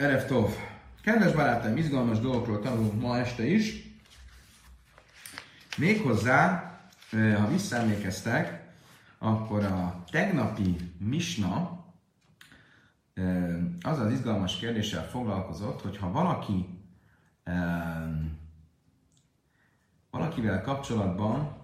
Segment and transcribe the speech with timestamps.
[0.00, 0.56] Erev Tov.
[1.02, 3.74] Kedves barátaim, izgalmas dolgokról tanulunk ma este is.
[5.78, 6.70] Méghozzá,
[7.10, 8.72] ha visszaemlékeztek,
[9.18, 11.84] akkor a tegnapi misna
[13.80, 16.78] az az izgalmas kérdéssel foglalkozott, hogy ha valaki
[20.10, 21.56] valakivel kapcsolatban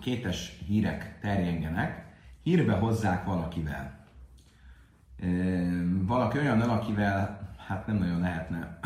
[0.00, 2.04] kétes hírek terjengenek,
[2.42, 3.95] hírbe hozzák valakivel.
[6.06, 8.78] Valaki olyan, akivel hát nem nagyon lehetne,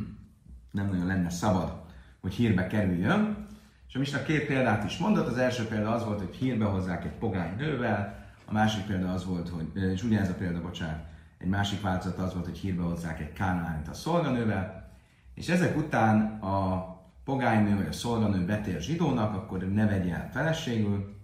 [0.70, 1.72] nem nagyon lenne szabad,
[2.20, 3.46] hogy hírbe kerüljön.
[3.88, 5.26] És a Misna két példát is mondott.
[5.26, 9.24] Az első példa az volt, hogy hírbe hozzák egy pogány nővel, a másik példa az
[9.24, 11.04] volt, hogy, és ugyanez a példa, bocsánat,
[11.38, 14.92] egy másik változat az volt, hogy hírbe hozzák egy kánánit a szolganővel,
[15.34, 16.86] és ezek után a
[17.24, 21.16] pogánynő vagy a szolganő betér zsidónak, akkor ne vegye el feleségül,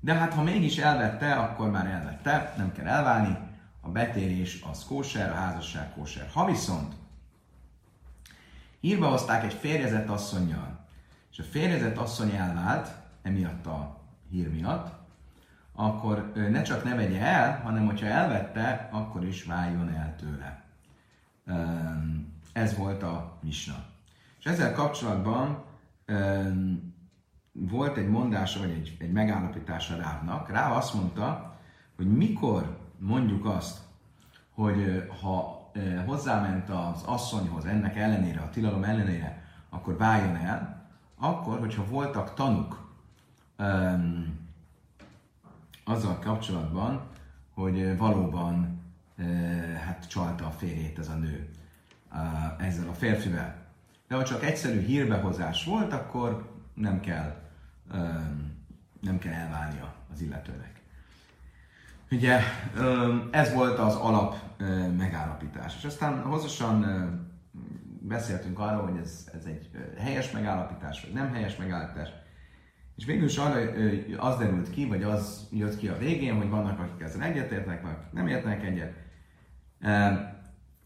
[0.00, 3.36] de hát ha mégis elvette, akkor már elvette, nem kell elválni,
[3.80, 6.28] a betérés az kóser, a házasság kóser.
[6.32, 6.94] Ha viszont
[8.80, 10.86] hírba hozták egy férjezett asszonyjal,
[11.30, 14.98] és a férjezett asszony elvált, emiatt a hír miatt,
[15.72, 20.64] akkor ne csak ne vegye el, hanem hogyha elvette, akkor is váljon el tőle.
[22.52, 23.84] Ez volt a misna.
[24.38, 25.64] És ezzel kapcsolatban
[27.52, 30.50] volt egy mondása, vagy egy, egy megállapítása Rávnak.
[30.50, 31.58] Ráv azt mondta,
[31.96, 33.78] hogy mikor mondjuk azt,
[34.54, 35.70] hogy ha
[36.06, 42.94] hozzáment az asszonyhoz ennek ellenére, a tilalom ellenére, akkor váljon el, akkor, hogyha voltak tanuk
[43.58, 44.38] um,
[45.84, 47.08] azzal kapcsolatban,
[47.54, 48.82] hogy valóban
[49.18, 51.48] uh, hát csalta a férjét ez a nő
[52.12, 53.56] uh, ezzel a férfivel.
[54.08, 57.40] De ha csak egyszerű hírbehozás volt, akkor nem kell
[59.00, 60.79] nem kell elválnia az illetőnek.
[62.10, 62.40] Ugye
[63.30, 64.36] ez volt az alap
[64.96, 65.76] megállapítás.
[65.76, 66.84] És aztán hosszasan
[68.00, 72.08] beszéltünk arról, hogy ez, ez egy helyes megállapítás, vagy nem helyes megállapítás.
[72.96, 73.70] És végül is arra
[74.16, 77.96] az derült ki, vagy az jött ki a végén, hogy vannak, akik ezzel egyetértnek, vagy
[78.10, 78.94] nem értnek egyet.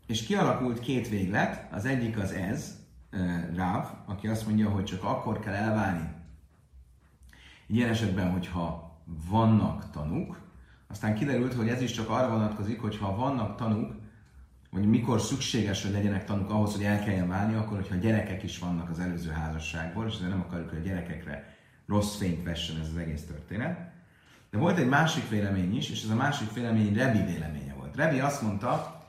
[0.06, 2.82] És kialakult két véglet, az egyik az ez,
[3.54, 6.08] Ráv, aki azt mondja, hogy csak akkor kell elválni
[7.66, 8.98] Ilyen esetben, hogyha
[9.30, 10.43] vannak tanúk,
[10.88, 13.92] aztán kiderült, hogy ez is csak arra vonatkozik, hogy ha vannak tanúk,
[14.70, 18.58] hogy mikor szükséges, hogy legyenek tanúk ahhoz, hogy el kelljen válni, akkor hogyha gyerekek is
[18.58, 21.56] vannak az előző házasságból, és ezért nem akarjuk, hogy a gyerekekre
[21.86, 23.92] rossz fényt vessen ez az egész történet.
[24.50, 27.96] De volt egy másik vélemény is, és ez a másik vélemény Rebi véleménye volt.
[27.96, 29.02] Rebi azt mondta,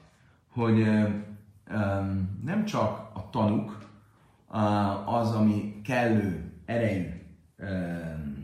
[0.49, 3.77] hogy um, nem csak a tanúk
[4.49, 7.21] uh, az, ami kellő erejű
[7.57, 8.34] um,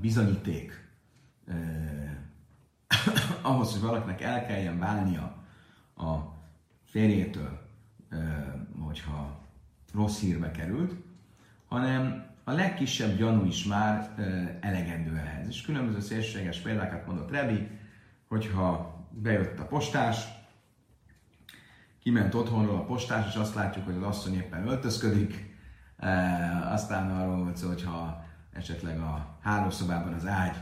[0.00, 0.88] bizonyíték
[3.42, 5.36] ahhoz, hogy valakinek el kelljen válnia
[5.96, 6.16] a
[6.84, 7.58] férjétől,
[8.80, 9.40] hogyha
[9.94, 10.94] rossz hírbe került,
[11.66, 14.14] hanem a legkisebb gyanú is már
[14.60, 15.48] elegendő ehhez.
[15.48, 17.68] És különböző szélsőséges példákat mondott Rebi,
[18.28, 20.28] hogyha bejött a postás,
[22.02, 25.56] kiment otthonról a postás, és azt látjuk, hogy az asszony éppen öltözködik,
[26.70, 30.56] aztán arról volt szó, hogyha esetleg a hálószobában az ágy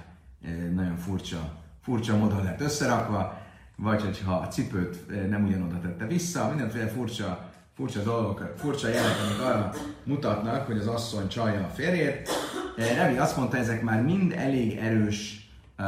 [0.74, 3.40] nagyon furcsa, furcsa módon lett összerakva,
[3.76, 9.40] vagy hogyha a cipőt nem ugyanoda tette vissza, mindenféle furcsa, furcsa dolgok, furcsa jelek, amik
[9.40, 9.70] arra
[10.04, 12.28] mutatnak, hogy az asszony csalja a férjét.
[12.76, 15.86] Revi azt mondta, ezek már mind elég erős uh,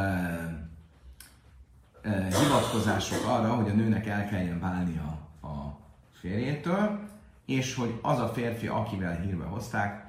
[2.12, 5.78] hivatkozások arra, hogy a nőnek el kelljen válnia a
[6.20, 6.98] férjétől,
[7.47, 10.03] és hogy az a férfi, akivel hírbe hozták,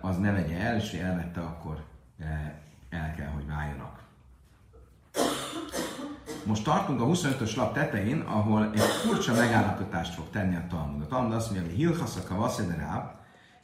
[0.00, 1.84] az ne vegye el, és elvette, akkor
[2.90, 4.02] el kell, hogy váljanak.
[6.44, 11.02] Most tartunk a 25-ös lap tetején, ahol egy furcsa megállapítást fog tenni a Talmud.
[11.02, 13.10] A Talmud azt mondja, hogy Hilchaszaka Vaszederáb,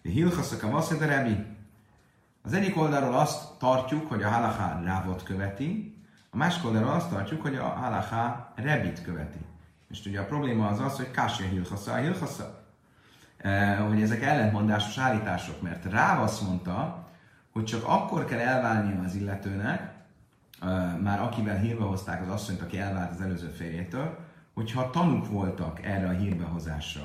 [0.02, 1.44] Hilchaszaka Vaszederábi.
[2.42, 6.00] Az egyik oldalról azt tartjuk, hogy a halaká rávot követi,
[6.30, 9.38] a másik oldalról azt tartjuk, hogy a halaká rebit követi.
[9.88, 12.65] És ugye a probléma az az, hogy Kásia Hilchasza, a Hilchasza.
[13.46, 17.06] Eh, hogy ezek ellentmondásos állítások, mert Ráv azt mondta,
[17.52, 19.94] hogy csak akkor kell elválnia az illetőnek,
[20.62, 24.18] eh, már akivel hírbe hozták az asszonyt, aki elvált az előző férjétől,
[24.54, 27.00] hogyha tanuk voltak erre a hírbehozásra.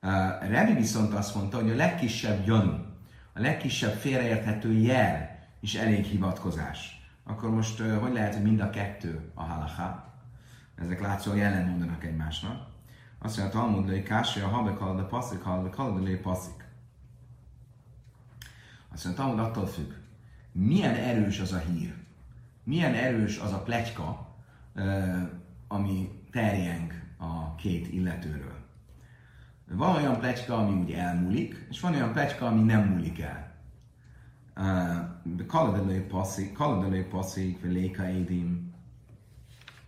[0.00, 2.72] Eh, Revi viszont azt mondta, hogy a legkisebb gyanú,
[3.32, 7.10] a legkisebb félreérthető jel is elég hivatkozás.
[7.24, 10.04] Akkor most hogy lehet, hogy mind a kettő a halaká?
[10.74, 12.71] Ezek látszólag ellentmondanak egymásnak.
[13.24, 16.64] Azt mondja a Talmud, hogy Kásia, ha bekal, de passzik, ha bekal, de passzik.
[18.92, 19.92] Azt mondja, Talmud attól függ.
[20.52, 21.94] milyen erős az a hír,
[22.64, 24.34] milyen erős az a pletyka,
[25.68, 28.60] ami terjeng a két illetőről.
[29.68, 33.54] Van olyan pletyka, ami úgy elmúlik, és van olyan pletyka, ami nem múlik el.
[35.46, 38.74] Kaladelői passzik, kaladelői passzik, léka édim.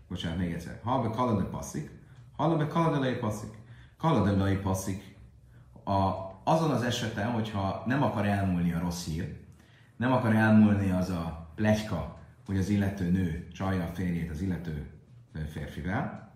[0.08, 0.80] Bocsánat, még egyszer.
[0.82, 1.90] Halbe kaladelői passzik,
[2.36, 3.50] halbe kaladelői passzik.
[3.98, 5.16] Kaladelői passzik
[5.84, 6.10] a,
[6.44, 9.36] azon az eseten, hogyha nem akar elmúlni a rossz hír,
[9.96, 14.90] nem akar elmúlni az a pletyka, hogy az illető nő csalja a férjét az illető
[15.52, 16.32] férfivel,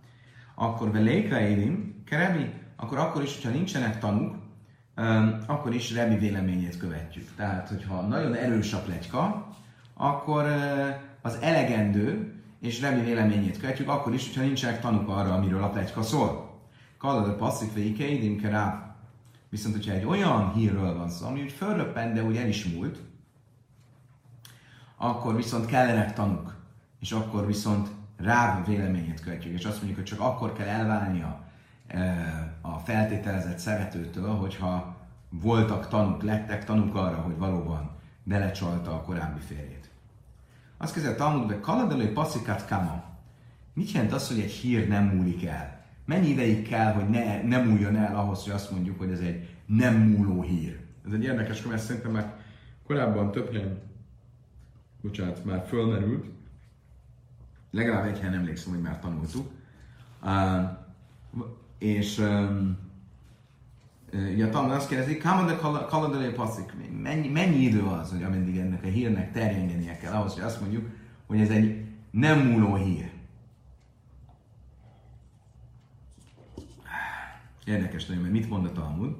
[0.54, 4.36] akkor veléka édim, kerebi, akkor akkor is, hogyha nincsenek tanúk,
[5.46, 7.28] akkor is Rebi véleményét követjük.
[7.36, 9.48] Tehát, hogyha nagyon erős a pletyka,
[9.94, 10.44] akkor
[11.22, 16.02] az elegendő, és Rebi véleményét követjük, akkor is, hogyha nincsenek tanúk arra, amiről a pletyka
[16.02, 16.60] szól.
[16.98, 18.96] Kallad a passzív véikeidim rá.
[19.48, 22.98] Viszont, hogyha egy olyan hírről van szó, ami úgy fölröppent, de úgy el is múlt,
[24.96, 26.54] akkor viszont kellenek tanúk,
[27.00, 31.46] és akkor viszont rá véleményét követjük, és azt mondjuk, hogy csak akkor kell elválnia
[32.60, 34.96] a feltételezett szeretőtől, hogyha
[35.30, 37.90] voltak tanúk, lettek tanúk arra, hogy valóban
[38.22, 39.77] belecsalta a korábbi férjét.
[40.78, 43.04] Azt kezdve a Talmudbe, kaladalai passzikát kama.
[43.74, 45.84] Mit jelent az, hogy egy hír nem múlik el?
[46.04, 49.56] Mennyi ideig kell, hogy ne, ne múljon el ahhoz, hogy azt mondjuk, hogy ez egy
[49.66, 50.80] nem múló hír?
[51.06, 52.36] Ez egy érdekes mert szerintem már
[52.86, 53.82] korábban több helyen,
[55.02, 56.26] bocsánat, már fölmerült,
[57.70, 59.50] legalább egy helyen emlékszem, hogy már tanultuk.
[60.22, 60.62] Uh,
[61.78, 62.78] és um,
[64.12, 66.72] ugye a Talmud azt kérdezi, Kamada kaladalé passzik,
[67.02, 70.88] mennyi, mennyi idő az, hogy ameddig ennek a hírnek terjengenie kell, ahhoz, hogy azt mondjuk,
[71.26, 73.10] hogy ez egy nem múló hír.
[77.64, 79.16] Érdekes nagyon, mert mit mond a Talmud?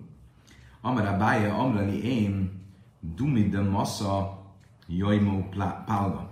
[0.80, 2.62] Amara bája amrali én
[3.00, 4.42] dumid de massa
[4.86, 5.48] jajmó
[5.86, 6.30] pálga.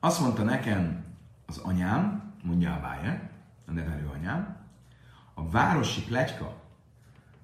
[0.00, 1.04] Azt mondta nekem
[1.46, 3.30] az anyám, mondja a bája,
[3.66, 4.57] a nevelő anyám,
[5.38, 6.54] a városi pletyka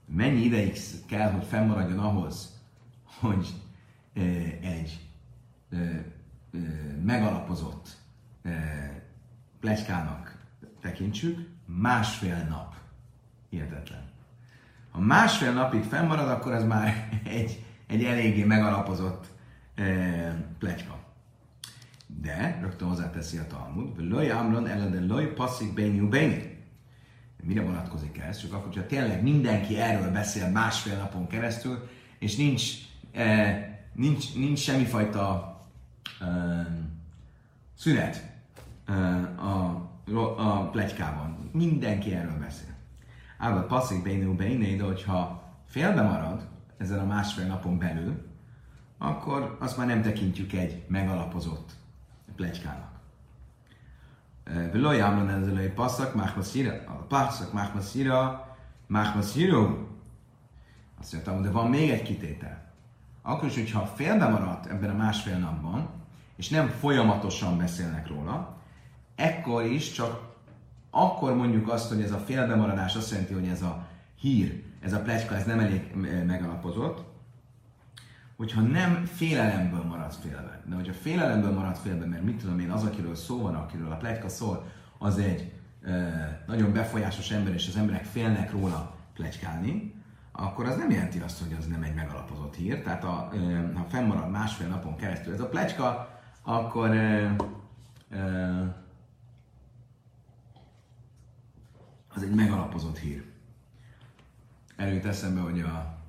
[0.05, 2.61] mennyi ideig kell, hogy fennmaradjon ahhoz,
[3.21, 3.55] hogy
[4.61, 5.01] egy
[7.05, 7.97] megalapozott
[9.61, 10.39] pletykának
[10.81, 12.75] tekintsük, másfél nap.
[13.49, 14.03] Hihetetlen.
[14.91, 19.27] Ha másfél napig fennmarad, akkor ez már egy, egy eléggé megalapozott
[20.59, 20.99] pletyka.
[22.07, 26.54] De, rögtön hozzáteszi a Talmud, Loj Amron elede Loj passzik Béni.
[27.47, 28.39] Mire vonatkozik ez?
[28.39, 31.89] Csak akkor, hogyha tényleg mindenki erről beszél másfél napon keresztül,
[32.19, 32.73] és nincs,
[33.13, 35.57] eh, nincs, nincs semmifajta
[36.21, 36.67] eh,
[37.77, 38.33] szünet
[38.87, 39.91] eh, a,
[40.37, 41.51] a plegykában.
[41.53, 42.75] Mindenki erről beszél.
[43.39, 48.27] Ával passzik bénő béné, de hogyha félbe marad ezen a másfél napon belül,
[48.99, 51.73] akkor azt már nem tekintjük egy megalapozott
[52.37, 52.94] plegykának.
[54.74, 58.38] ולא יאמרן על זה לא יפסק מחמסירה, a פסק מחמסירה,
[58.90, 59.88] מחמסיru.
[61.00, 62.58] Azt mondtam, de van még egy kitétel.
[63.22, 65.90] Akkor is, hogyha félbe maradt ebben a másfél napban,
[66.36, 68.58] és nem folyamatosan beszélnek róla,
[69.16, 70.22] ekkor is csak
[70.90, 73.88] akkor mondjuk azt, hogy ez a félbemaradás azt jelenti, hogy ez a
[74.20, 75.96] hír, ez a plegyka, ez nem elég
[76.26, 77.04] megalapozott,
[78.37, 80.63] hogyha nem félelemből maradsz félbe.
[80.67, 83.97] De hogyha félelemből maradsz félbe, mert mit tudom én, az, akiről szó van, akiről a
[83.97, 84.67] pletyka szól,
[84.99, 85.53] az egy
[85.85, 89.95] e, nagyon befolyásos ember, és az emberek félnek róla plegykálni,
[90.33, 92.83] akkor az nem jelenti azt, hogy az nem egy megalapozott hír.
[92.83, 97.37] Tehát a, e, ha fennmarad másfél napon keresztül ez a pletyka, akkor e,
[98.11, 98.85] e,
[102.15, 103.25] az egy megalapozott hír.
[104.77, 106.04] Erőt eszembe, hogy a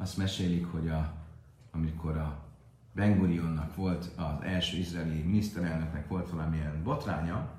[0.00, 1.12] azt mesélik, hogy a,
[1.70, 2.38] amikor a
[2.92, 7.50] Ben Gurionnak volt, az első izraeli miniszterelnöknek volt valamilyen botránya,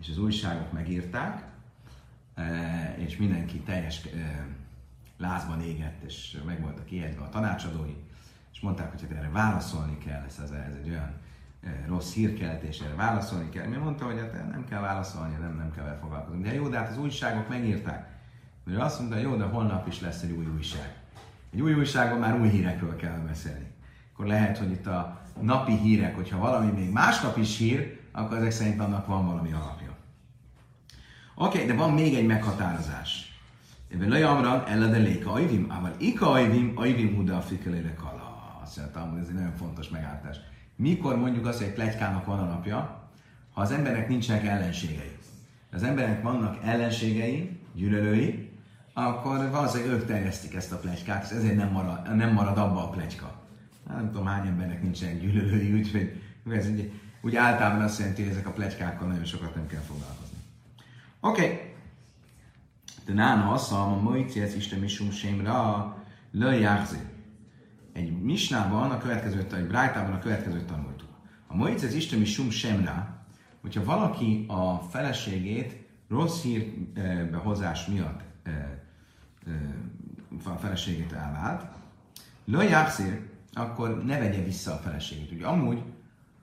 [0.00, 1.44] és az újságok megírták,
[2.34, 4.46] e, és mindenki teljes e,
[5.16, 7.96] lázban égett, és meg voltak ijedve a tanácsadói,
[8.52, 11.12] és mondták, hogy hát erre válaszolni kell, ez, ez, ez egy olyan
[11.62, 13.66] e, rossz hírkeltés, erre válaszolni kell.
[13.66, 16.42] Mi mondta, hogy hát nem kell válaszolni, nem, nem kell vele foglalkozni.
[16.42, 18.12] De jó, de hát az újságok megírták.
[18.64, 21.03] Mert azt mondta, jó, de holnap is lesz egy új újság.
[21.54, 23.66] Egy új újságban már új hírekről kell beszélni.
[24.12, 28.50] Akkor lehet, hogy itt a napi hírek, hogyha valami még másnap is hír, akkor ezek
[28.50, 29.96] szerint annak van valami alapja.
[31.34, 33.38] Oké, okay, de van még egy meghatározás.
[33.92, 38.58] Ebben lajamran ellede léka ajvim, ával ika ajvim, ajvim huda fikelére kala.
[38.62, 38.80] Azt
[39.10, 40.36] hogy ez egy nagyon fontos megállítás.
[40.76, 43.08] Mikor mondjuk azt, hogy egy plegykának van a napja,
[43.52, 45.16] ha az embernek nincsenek ellenségei.
[45.72, 48.53] Az embernek vannak ellenségei, gyűlölői,
[48.94, 52.88] akkor valószínűleg ők terjesztik ezt a plegykát, és ezért nem marad, nem marad abba a
[52.88, 53.42] plegyka.
[53.88, 58.46] Nem tudom hány embernek nincsen gyűlölői, úgyhogy ez így, úgy általában azt jelenti, hogy ezek
[58.46, 60.38] a pletykákkal nagyon sokat nem kell foglalkozni.
[61.20, 61.44] Oké.
[61.44, 61.72] Okay.
[63.04, 65.96] De nána asszal, a mojci, ez Isten misum sémra,
[66.30, 66.98] löjjágzi.
[67.92, 71.08] Egy misnában a következőt, egy brájtában a következőt tanultuk.
[71.46, 73.26] A mojci, ez Isten misum sémra,
[73.60, 77.42] hogyha valaki a feleségét rossz hírbe
[77.88, 78.20] miatt
[80.44, 81.64] a feleségét elvált,
[82.44, 85.32] löjjágzi, akkor ne vegye vissza a feleségét.
[85.32, 85.82] Ugye amúgy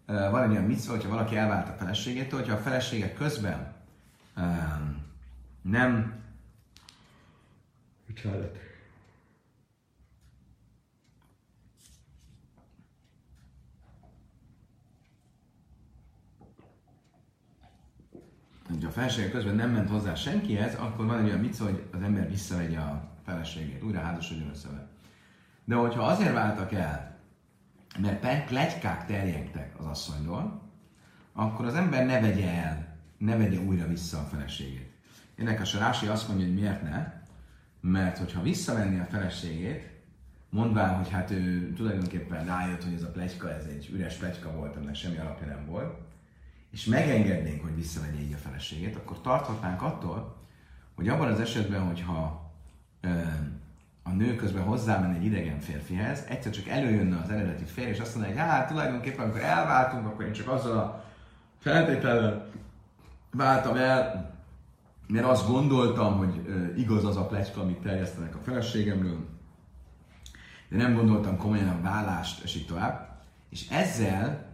[0.05, 3.74] van egy olyan micva, hogyha valaki elvált a feleségétől, hogyha a felesége közben
[5.62, 6.22] nem
[8.08, 8.58] Bocsánat.
[18.67, 22.01] Hogyha a felesége közben nem ment hozzá senkihez, akkor van egy olyan micva, hogy az
[22.01, 24.88] ember visszavegye a feleségét, újra házasodjon össze
[25.65, 27.17] De hogyha azért váltak el,
[28.00, 30.62] mert plegykák terjengtek az asszonyról,
[31.33, 34.91] akkor az ember ne vegye el, ne vegye újra vissza a feleségét.
[35.36, 37.13] Érdekes, a Rási azt mondja, hogy miért ne,
[37.81, 39.89] mert hogyha visszavenni a feleségét,
[40.50, 44.75] mondván, hogy hát ő tulajdonképpen rájött, hogy ez a plegyka, ez egy üres plegyka volt,
[44.75, 46.10] aminek semmi alapja nem volt,
[46.71, 50.35] és megengednénk, hogy visszavegye így a feleségét, akkor tarthatnánk attól,
[50.95, 52.51] hogy abban az esetben, hogyha
[54.03, 58.15] a nő közben hozzámenne egy idegen férfihez, egyszer csak előjönne az eredeti férj, és azt
[58.15, 61.03] mondaná, hogy hát tulajdonképpen, amikor elváltunk, akkor én csak azzal a
[61.59, 62.49] feltétellel
[63.31, 64.29] váltam el,
[65.07, 66.41] mert azt gondoltam, hogy
[66.77, 69.27] igaz az a pletyka, amit terjesztenek a feleségemről,
[70.69, 73.21] de nem gondoltam komolyan a vállást, és így tovább.
[73.49, 74.49] És ezzel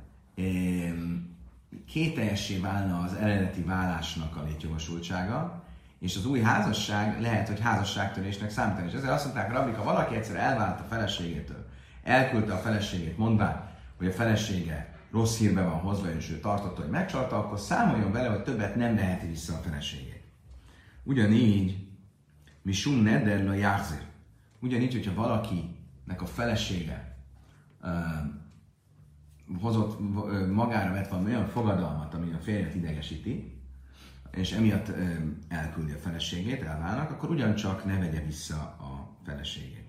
[1.88, 5.64] kételjessé válna az eredeti vállásnak a létjogosultsága,
[6.00, 8.88] és az új házasság lehet, hogy házasságtörésnek számítani.
[8.88, 11.66] És ezért azt mondták, Rabbi, ha valaki egyszer elvált a feleségétől,
[12.04, 16.90] elküldte a feleségét, mondván, hogy a felesége rossz hírbe van hozva, és ő tartotta, hogy
[16.90, 20.24] megcsalta, akkor számoljon vele, hogy többet nem veheti vissza a feleségét.
[21.04, 21.88] Ugyanígy,
[22.62, 24.02] mi sun neder járzir.
[24.60, 27.16] Ugyanígy, hogyha valakinek a felesége
[29.62, 30.00] hozott,
[30.52, 33.62] magára vett valami olyan fogadalmat, ami a férjet idegesíti,
[34.32, 34.92] és emiatt
[35.48, 39.86] elküldi a feleségét, elválnak, akkor ugyancsak ne vegye vissza a feleségét.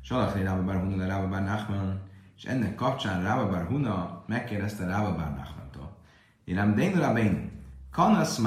[0.00, 2.00] Salakli Rába Bar Huna Rába Bar Nachman,
[2.36, 5.96] és ennek kapcsán Rába Bar Huna megkérdezte Rába Bar Nachmantól.
[6.44, 7.50] Érem Dénu Rabén,
[7.90, 8.40] Kanasz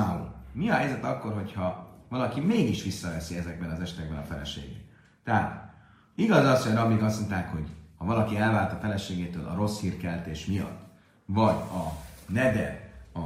[0.52, 4.86] mi a helyzet akkor, hogyha valaki mégis visszaveszi ezekben az estekben a feleségét?
[5.24, 5.74] Tehát
[6.16, 7.68] igaz az, hogy Rabik azt mondták, hogy
[8.02, 10.82] ha valaki elvált a feleségétől a rossz hírkeltés miatt,
[11.26, 13.20] vagy a neder, a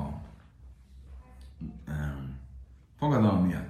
[2.97, 3.69] fogadalom miatt,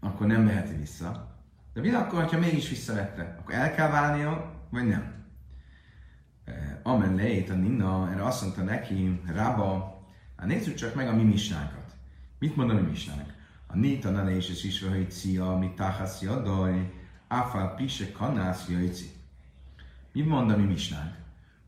[0.00, 1.36] akkor nem veheti vissza.
[1.72, 3.36] De mi akkor, ha mégis visszavette?
[3.40, 5.14] Akkor el kell válnia, vagy nem?
[6.82, 10.00] Amen lejét a Nina, erre azt mondta neki, Rába,
[10.36, 11.94] hát nézzük csak meg a mi misnákat.
[12.38, 13.34] Mit mond a mi misnánk?
[13.66, 16.92] A Nita ne és is is hogy cia, mi táhasz jadaj,
[17.28, 19.18] áfál pise kanász jöjci.
[20.12, 21.14] Mit mond a mi misnánk?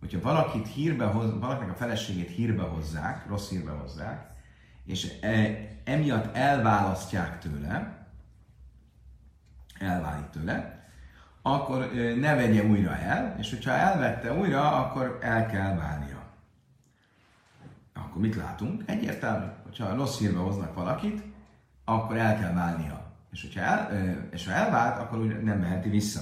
[0.01, 4.31] Hogyha valakit hírbe hoz, valakinek a feleségét hírbe hozzák, rossz hírbe hozzák,
[4.85, 8.07] és e, emiatt elválasztják tőle,
[9.79, 10.87] elválik tőle,
[11.43, 16.23] akkor ne vegye újra el, és hogyha elvette újra, akkor el kell válnia.
[17.95, 18.83] Akkor mit látunk?
[18.87, 21.23] Egyértelmű, hogyha rossz hírbe hoznak valakit,
[21.85, 23.13] akkor el kell válnia.
[23.31, 23.89] És, hogyha el,
[24.31, 26.21] és ha elvált, akkor úgy nem meheti vissza.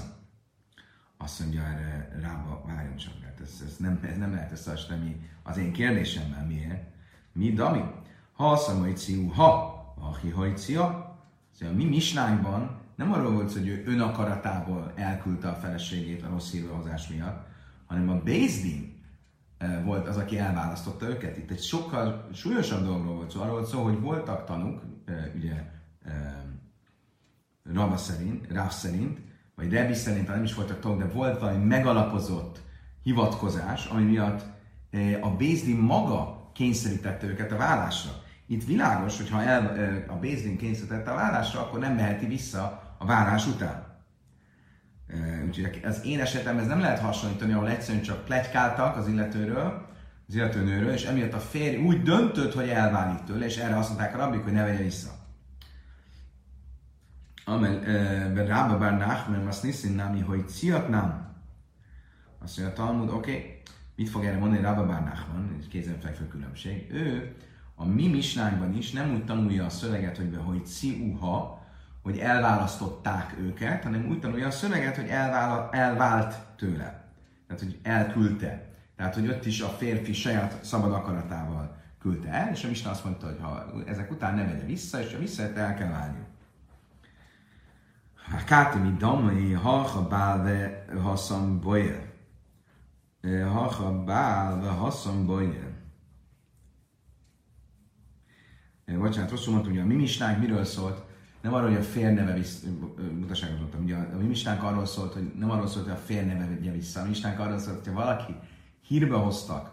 [1.22, 5.56] Azt mondja erre rába, várjon csak, hát ez, ez, nem, ez nem lehet összehasonlítani az
[5.56, 6.46] én kérdésemmel.
[6.46, 6.82] Miért?
[7.32, 7.82] Mi, Dami?
[8.32, 9.52] Ha szamajciú, ha
[10.00, 11.16] a hihajcia,
[11.58, 17.08] szóval mi misnánkban nem arról volt, hogy ő önakaratából elküldte a feleségét a rossz hírhozás
[17.08, 17.46] miatt,
[17.86, 19.02] hanem a Bézdin
[19.58, 21.36] eh, volt az, aki elválasztotta őket.
[21.36, 23.40] Itt egy sokkal súlyosabb dologról volt szó.
[23.40, 25.70] Arról volt szó, hogy voltak tanuk, eh, ugye
[26.04, 26.34] eh,
[27.72, 29.18] Rava szerint, Ráv szerint,
[29.60, 32.60] vagy Rebi szerint, nem is voltak tanuk, de volt valami megalapozott
[33.02, 34.42] hivatkozás, ami miatt
[35.20, 38.10] a Bézdin maga kényszerítette őket a vállásra.
[38.46, 43.06] Itt világos, hogy ha el, a Bézdin kényszerítette a vállásra, akkor nem meheti vissza a
[43.06, 43.88] vállás után.
[45.46, 49.88] Úgyhogy az én esetem ez nem lehet hasonlítani, ahol egyszerűen csak plegykáltak az illetőről,
[50.28, 54.14] az illetőnőről, és emiatt a férj úgy döntött, hogy elválik tőle, és erre azt mondták
[54.14, 55.19] a rabbik, hogy ne vegye vissza.
[57.50, 57.84] Amen,
[58.46, 61.28] Rába bár Nachmen, azt niszin námi, hogy ciat nem.
[62.42, 63.62] Azt mondja a Talmud, oké,
[63.96, 66.92] mit fog erre mondani Rába bár Nachman, egy kézenfekvő különbség.
[66.92, 67.36] Ő
[67.74, 71.66] a mi misnánkban is nem úgy tanulja a szöveget, hogy, hogy ciuha,
[72.02, 77.04] hogy elválasztották őket, hanem úgy tanulja a szöveget, hogy elvála, elvált tőle.
[77.46, 78.68] Tehát, hogy elküldte.
[78.96, 83.04] Tehát, hogy ott is a férfi saját szabad akaratával küldte el, és a Misna azt
[83.04, 86.28] mondta, hogy ha ezek után nem megye vissza, és ha visszajött, el kell válni.
[88.44, 92.12] Káti mi damai, ha ha bálve haszam boyer.
[93.22, 95.70] Ha ha bálve haszam boyer.
[98.98, 101.02] Bocsánat, rosszul mondtam, hogy a mi misnánk miről szólt,
[101.40, 102.66] nem arról, hogy a fér neve vissza,
[103.18, 106.26] mutaságot mondtam, ugye a mi misnánk arról szólt, hogy nem arról szólt, hogy a fér
[106.26, 108.34] neve vigye vissza, a mi misnánk arról szólt, hogy valaki
[108.86, 109.72] hírbe hoztak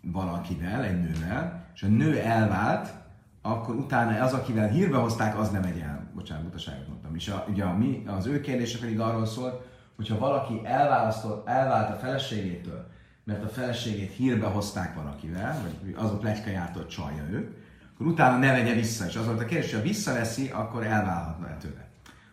[0.00, 2.94] valakivel, egy nővel, és a nő elvált,
[3.42, 5.99] akkor utána az, akivel hírbe hozták, az nem megy el.
[6.20, 7.14] Bocsánat, butaságot mondtam.
[7.14, 9.62] És a, ugye a, mi, az ő kérdése pedig arról szólt,
[9.96, 12.86] hogyha valaki elválasztott, elvált a feleségétől,
[13.24, 17.56] mert a feleségét hírbe hozták valakivel, vagy az a plegyka járt, hogy csalja őt,
[17.94, 19.06] akkor utána ne vegye vissza.
[19.06, 21.88] És az volt a kérdés, ha visszaveszi, akkor elválhatna -e tőle.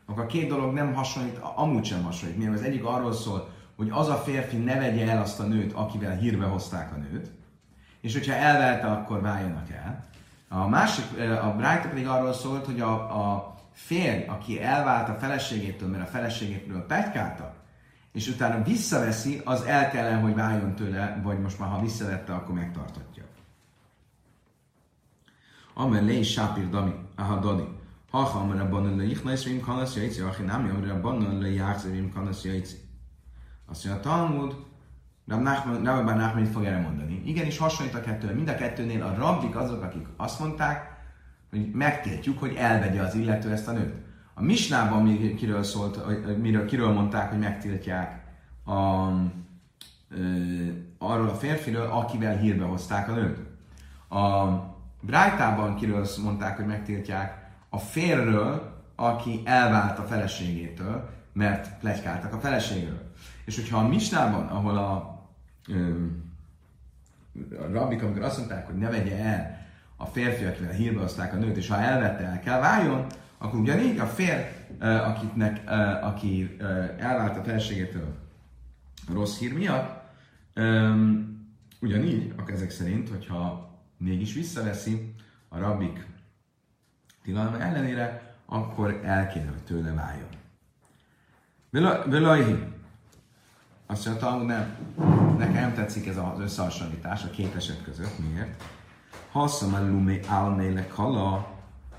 [0.05, 2.37] Akkor a két dolog nem hasonlít, amúgy sem hasonlít.
[2.37, 5.73] Mivel az egyik arról szól, hogy az a férfi ne vegye el azt a nőt,
[5.73, 7.31] akivel hírbe hozták a nőt,
[8.01, 10.05] és hogyha elvelte, akkor váljanak el.
[10.49, 11.05] A másik,
[11.41, 16.11] a Brighton pedig arról szólt, hogy a, a férj, aki elvált a feleségétől, mert a
[16.11, 17.55] feleségétől petykáltak,
[18.11, 22.55] és utána visszaveszi, az el kellene, hogy váljon tőle, vagy most már ha visszavette, akkor
[22.55, 23.23] megtartatja.
[25.73, 27.75] Amer le is sápír dami, aha.
[28.09, 31.83] Ha ha amer abban le ichnasz vim kanasz jajci, achi nem amer abban le jáksz
[31.83, 32.75] vim kanasz jajci.
[33.65, 34.55] Azt mondja, a Talmud,
[35.27, 35.43] Rabbi
[36.11, 37.21] Nachman fog erre mondani.
[37.25, 38.33] Igenis hasonlít a kettő.
[38.33, 40.96] Mind a kettőnél a rabbik azok, akik azt mondták,
[41.49, 43.93] hogy megtiltjuk, hogy elvegye az illető ezt a nőt.
[44.33, 45.99] A Misnában még kiről szólt,
[46.41, 48.23] miről, kiről mondták, hogy megtiltják
[48.65, 49.07] a,
[50.09, 50.17] ö,
[50.97, 53.37] arról a férfiről, akivel hírbe hozták a nőt.
[54.09, 54.45] A
[55.01, 63.11] Brájtában kiről mondták, hogy megtiltják a férről, aki elvált a feleségétől, mert plegykáltak a feleségről.
[63.45, 65.15] És hogyha a Misnában, ahol a
[67.59, 69.66] a rabbik, amikor azt mondták, hogy ne vegye el
[69.97, 73.05] a férfi, akivel hírbe hozták a nőt, és ha elvette, el kell váljon,
[73.37, 75.61] akkor ugyanígy a fér, akiknek,
[76.01, 76.57] aki
[76.97, 78.15] elvált a feleségétől
[79.13, 80.01] rossz hír miatt,
[81.81, 85.13] ugyanígy, akkor ezek szerint, hogyha mégis visszaveszi
[85.49, 86.05] a rabbik
[87.23, 90.29] tilalma ellenére, akkor el kéne, hogy tőle váljon.
[92.09, 92.63] Velajhi,
[93.85, 94.77] azt mondja, hogy nem,
[95.37, 98.19] nekem tetszik ez az összehasonlítás a két eset között.
[98.19, 98.63] Miért?
[99.37, 101.47] Hasszam a lume alméle kala,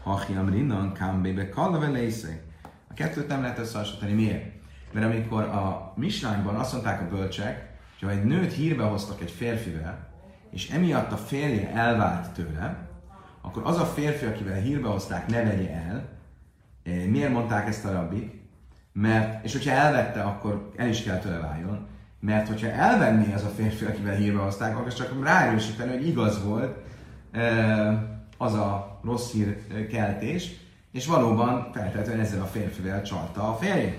[0.02, 2.42] hachiam rinnan kámbébe kala velésze.
[2.90, 4.12] A kettőt nem lehet összehasonlítani.
[4.12, 4.52] Miért?
[4.92, 9.30] Mert amikor a mislányban azt mondták a bölcsek, hogy ha egy nőt hírbe hoztak egy
[9.30, 10.08] férfivel,
[10.50, 12.88] és emiatt a férje elvált tőle,
[13.40, 16.08] akkor az a férfi, akivel hírbe hozták, ne vegye el.
[16.82, 18.38] Eh, miért mondták ezt a rabbik?
[18.92, 21.86] mert, és hogyha elvette, akkor el is kell tőle váljon,
[22.20, 26.87] mert hogyha elvenné az a férfi, akivel hírba hozták, akkor csak ráerősíteni, hogy igaz volt
[28.36, 30.50] az a rossz hír keltés,
[30.92, 33.98] és valóban feltétlenül ezzel a férfivel csalta a férjét.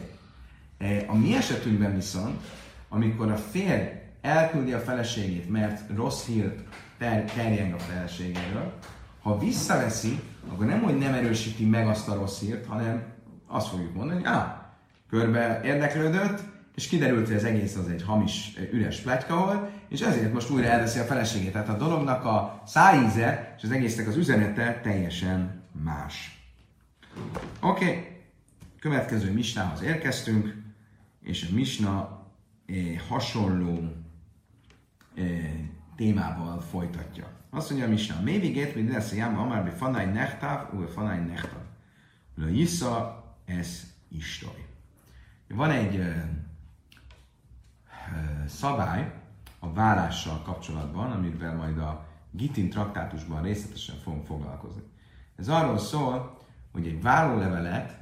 [1.07, 2.41] A mi esetünkben viszont,
[2.89, 6.59] amikor a férj elküldi a feleségét, mert rossz hírt
[6.97, 8.73] ter- terjeng a feleségéről,
[9.21, 10.19] ha visszaveszi,
[10.51, 13.03] akkor nem, hogy nem erősíti meg azt a rossz hírt, hanem
[13.47, 14.45] azt fogjuk mondani, hogy ah,
[15.09, 16.39] körbe érdeklődött,
[16.75, 20.67] és kiderült, hogy az egész az egy hamis, üres pletyka volt, és ezért most újra
[20.67, 21.51] elveszi a feleségét.
[21.51, 26.43] Tehát a dolognak a szájíze és az egésznek az üzenete teljesen más.
[27.59, 28.07] Oké, okay.
[28.79, 30.55] következő misnához érkeztünk,
[31.21, 32.25] és a misna
[32.65, 32.75] eh,
[33.07, 33.93] hasonló
[35.15, 35.25] eh,
[35.95, 37.27] témával folytatja.
[37.49, 41.19] Azt mondja a misna, mévigét, mint lesz a jáma, amár bi fanai nechtav, új fanai
[41.19, 41.61] nechtav.
[42.35, 44.65] La jissa, ez istoj.
[45.47, 46.17] Van egy ö, ö,
[48.47, 49.18] szabály
[49.59, 54.81] a vállással kapcsolatban, amivel majd a Gitin traktátusban részletesen fogunk foglalkozni.
[55.37, 56.37] Ez arról szól,
[56.71, 57.97] hogy egy vállólevelet,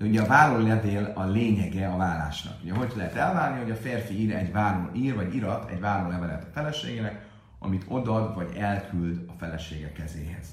[0.00, 2.62] ugye a vállólevél a lényege a vállásnak.
[2.62, 6.44] Ugye hogy lehet elválni, hogy a férfi ír egy válló, ír vagy irat egy vállólevelet
[6.44, 7.26] a feleségének,
[7.58, 10.46] amit odaad vagy elküld a felesége kezéhez.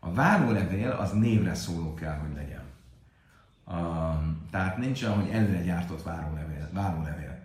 [0.00, 2.62] A vállólevél az névre szóló kell, hogy legyen.
[3.66, 6.68] Um, tehát nincs olyan, hogy előre gyártott várólevél.
[6.72, 7.38] várólevél.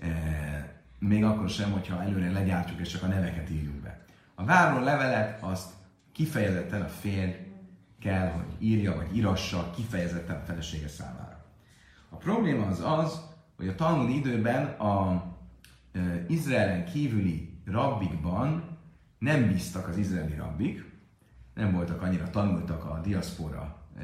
[0.00, 0.63] E,
[1.08, 4.04] még akkor sem, hogyha előre legyártjuk és csak a neveket írjuk be.
[4.34, 5.72] A várólevelet azt
[6.12, 7.32] kifejezetten a férj
[8.00, 11.44] kell, hogy írja vagy írassa kifejezetten a felesége számára.
[12.08, 13.20] A probléma az az,
[13.56, 15.24] hogy a Talmud időben a
[15.92, 18.78] e, Izraelen kívüli rabbikban
[19.18, 20.92] nem bíztak az izraeli rabbik,
[21.54, 24.02] nem voltak annyira tanultak a diaszpora e,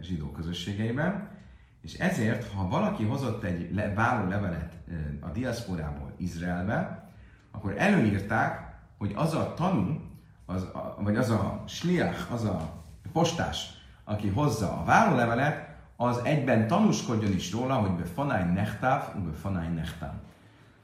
[0.00, 1.32] zsidó közösségeiben,
[1.80, 4.74] És ezért, ha valaki hozott egy le, váló levelet
[5.20, 7.08] a diaszporából Izraelbe,
[7.50, 10.00] akkor előírták, hogy az a tanú,
[10.46, 12.72] az, vagy az a sliach, az a
[13.12, 13.68] postás,
[14.04, 19.68] aki hozza a várólevelet, az egyben tanúskodjon is róla, hogy be fanáj nechtáv, be fanáj
[19.68, 20.20] nechtám.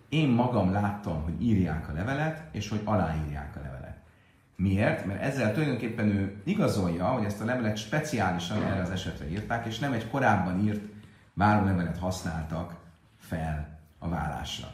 [0.09, 3.97] Én magam láttam, hogy írják a levelet, és hogy aláírják a levelet.
[4.57, 5.07] Miért?
[5.07, 9.79] Mert ezzel tulajdonképpen ő igazolja, hogy ezt a levelet speciálisan erre az esetre írták, és
[9.79, 10.81] nem egy korábban írt
[11.35, 12.75] várólevelet használtak
[13.19, 14.67] fel a vállásra.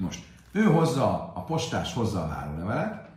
[0.00, 3.08] Most, ő hozza, a postás hozza a várólevelet,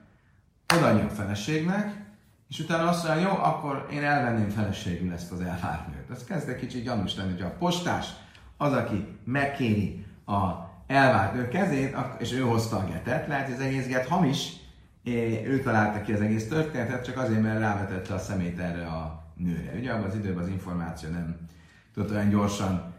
[0.76, 2.02] odaadja a feleségnek,
[2.50, 6.10] és utána azt mondja, jó, akkor én elvenném feleségül ezt az elvárt nőt.
[6.12, 8.08] Ez kezd egy kicsit gyanús lenni, hogy a postás
[8.58, 10.52] az, aki megkéri a
[10.88, 14.52] elvárt nő kezét, és ő hozta a getet, lehet, hogy az egész get hamis,
[15.46, 19.74] ő találta ki az egész történetet, csak azért, mert rávetette a szemét erre a nőre.
[19.78, 21.38] Ugye abban az időben az információ nem
[21.94, 22.93] tudott olyan gyorsan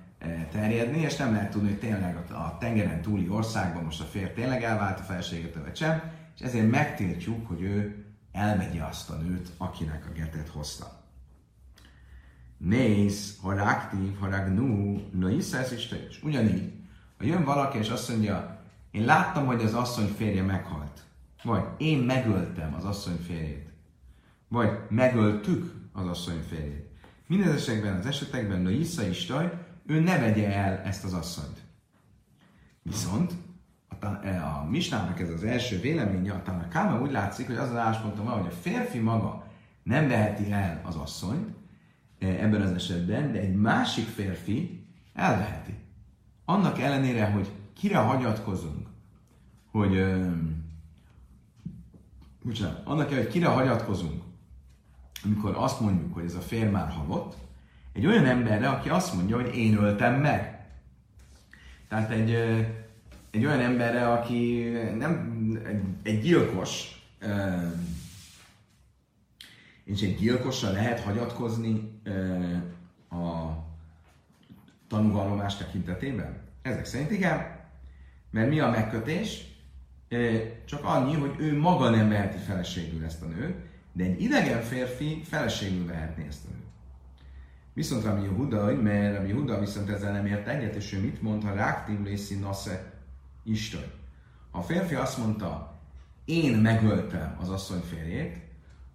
[0.51, 4.63] terjedni, és nem lehet tudni, hogy tényleg a tengeren túli országban most a férj tényleg
[4.63, 6.03] elvált a feleséget, vagy sem,
[6.37, 11.03] és ezért megtiltjuk, hogy ő elvegye azt a nőt, akinek a getet hozta.
[12.57, 16.73] Néz, ha aktív, ha ragnú, no iszász is Ugyanígy,
[17.19, 21.03] ha jön valaki és azt mondja, én láttam, hogy az asszony férje meghalt,
[21.43, 23.69] vagy én megöltem az asszony férjét,
[24.49, 26.89] vagy megöltük az asszony férjét.
[27.27, 29.27] Mindezekben az esetekben no isza is
[29.87, 31.63] ő ne vegye el ezt az asszonyt.
[32.83, 33.33] Viszont
[34.01, 37.77] a, e, a Misnának ez az első véleménye, a Tanakáma úgy látszik, hogy az az
[37.77, 39.47] állásponton van, hogy a férfi maga
[39.83, 41.55] nem veheti el az asszonyt
[42.19, 45.75] e, ebben az esetben, de egy másik férfi elveheti.
[46.45, 48.89] Annak ellenére, hogy kire hagyatkozunk,
[49.71, 50.05] hogy
[52.43, 54.23] bocsánat, annak ellenére, hogy kire hagyatkozunk,
[55.25, 57.37] amikor azt mondjuk, hogy ez a férj már halott,
[57.95, 60.67] egy olyan emberre, aki azt mondja, hogy én öltem meg.
[61.89, 62.37] Tehát egy
[63.35, 67.03] egy olyan emberre, aki nem egy, egy gyilkos,
[69.85, 72.01] és egy gyilkossal lehet hagyatkozni
[73.11, 73.53] a
[74.89, 76.41] tanúvallomás tekintetében?
[76.63, 77.61] Ezek szerint igen,
[78.31, 79.45] mert mi a megkötés?
[80.65, 83.57] Csak annyi, hogy ő maga nem veheti feleségül ezt a nőt,
[83.93, 86.64] de egy idegen férfi feleségül vehetné ezt a nőt.
[87.75, 91.43] Viszont Rami Yehuda, mert Rami Yehuda viszont ezzel nem ért egyet, és ő mit mond,
[91.43, 92.93] ha ráktív lészi nasze
[93.43, 93.85] Isten.
[94.51, 95.79] Ha a férfi azt mondta,
[96.25, 98.43] én megöltem az asszony férjét,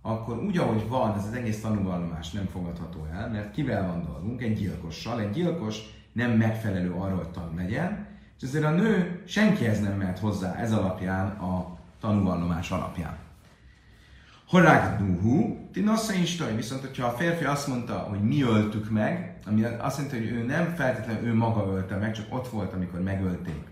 [0.02, 4.42] akkor úgy, ahogy van, ez az egész tanúvallomás nem fogadható el, mert kivel van dolgunk?
[4.42, 5.22] Egy gyilkossal.
[5.22, 5.80] Egy gyilkos
[6.12, 10.74] nem megfelelő arra, hogy tanú legyen, és ezért a nő senkihez nem mehet hozzá ez
[10.74, 13.18] alapján a tanúvallomás alapján.
[14.50, 15.84] Horák duhu, ti
[16.22, 20.38] istaj, viszont hogyha a férfi azt mondta, hogy mi öltük meg, ami azt jelenti, hogy
[20.38, 23.68] ő nem feltétlenül ő maga ölte meg, csak ott volt, amikor megölték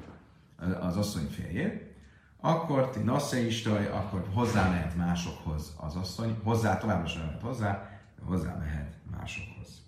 [0.79, 1.95] az asszony férjét,
[2.39, 7.89] akkor ti nasszeistaj, akkor hozzá mehet másokhoz az asszony, hozzá, továbbra sem mehet hozzá,
[8.25, 9.81] hozzá mehet másokhoz.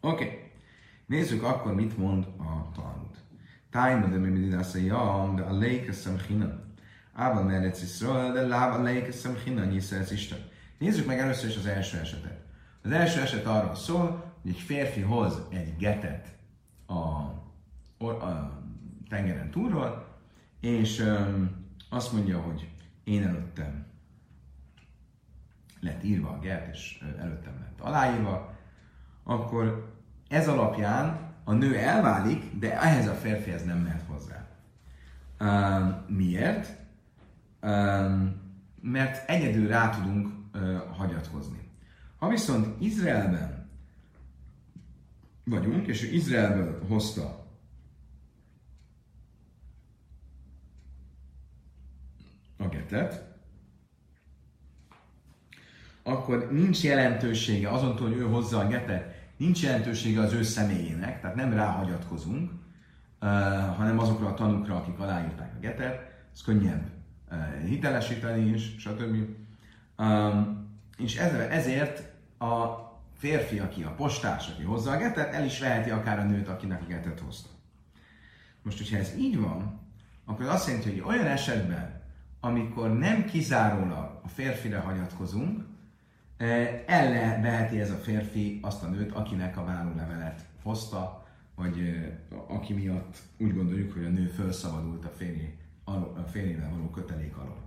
[0.00, 0.50] Oké, okay.
[1.06, 3.16] nézzük akkor, mit mond a Talmud.
[3.70, 6.70] Tájma de mi de a lékeszem hina.
[7.12, 10.38] Ával merec Iszrael, de lába lékeszem hina, nyiszerec Isten.
[10.78, 12.40] Nézzük meg először is az első esetet.
[12.82, 16.28] Az első eset arról szól, hogy egy férfi hoz egy getet
[16.86, 16.98] a,
[18.04, 18.60] a
[19.08, 20.06] tengeren túlról,
[20.60, 21.50] és um,
[21.90, 22.68] azt mondja, hogy
[23.04, 23.86] én előttem
[25.80, 28.54] lett írva a gert, és előttem lett aláírva,
[29.24, 29.92] akkor
[30.28, 34.46] ez alapján a nő elválik, de ehhez a férfihez nem mehet hozzá.
[35.40, 36.81] Um, miért?
[38.80, 40.28] Mert egyedül rá tudunk
[40.96, 41.70] hagyatkozni.
[42.18, 43.70] Ha viszont Izraelben
[45.44, 47.46] vagyunk, és ő Izraelből hozta
[52.56, 53.30] a getet,
[56.02, 61.36] akkor nincs jelentősége, azon hogy ő hozza a getet, nincs jelentősége az ő személyének, tehát
[61.36, 62.50] nem ráhagyatkozunk,
[63.76, 67.01] hanem azokra a tanukra, akik aláírták a getet, ez könnyebb
[67.64, 69.16] hitelesíteni is, stb.
[69.98, 71.16] Um, és
[71.50, 72.82] ezért a
[73.16, 76.82] férfi, aki a postás, aki hozza a getet, el is veheti akár a nőt, akinek
[76.82, 77.48] a getet hozta.
[78.62, 79.80] Most, hogyha ez így van,
[80.24, 82.00] akkor azt jelenti, hogy olyan esetben,
[82.40, 85.64] amikor nem kizárólag a férfire hagyatkozunk,
[86.36, 92.06] eh, elveheti ez a férfi azt a nőt, akinek a vállólevelet hozta, vagy
[92.48, 97.62] aki miatt úgy gondoljuk, hogy a nő felszabadult a, férjé, a férjével való kötelék alól.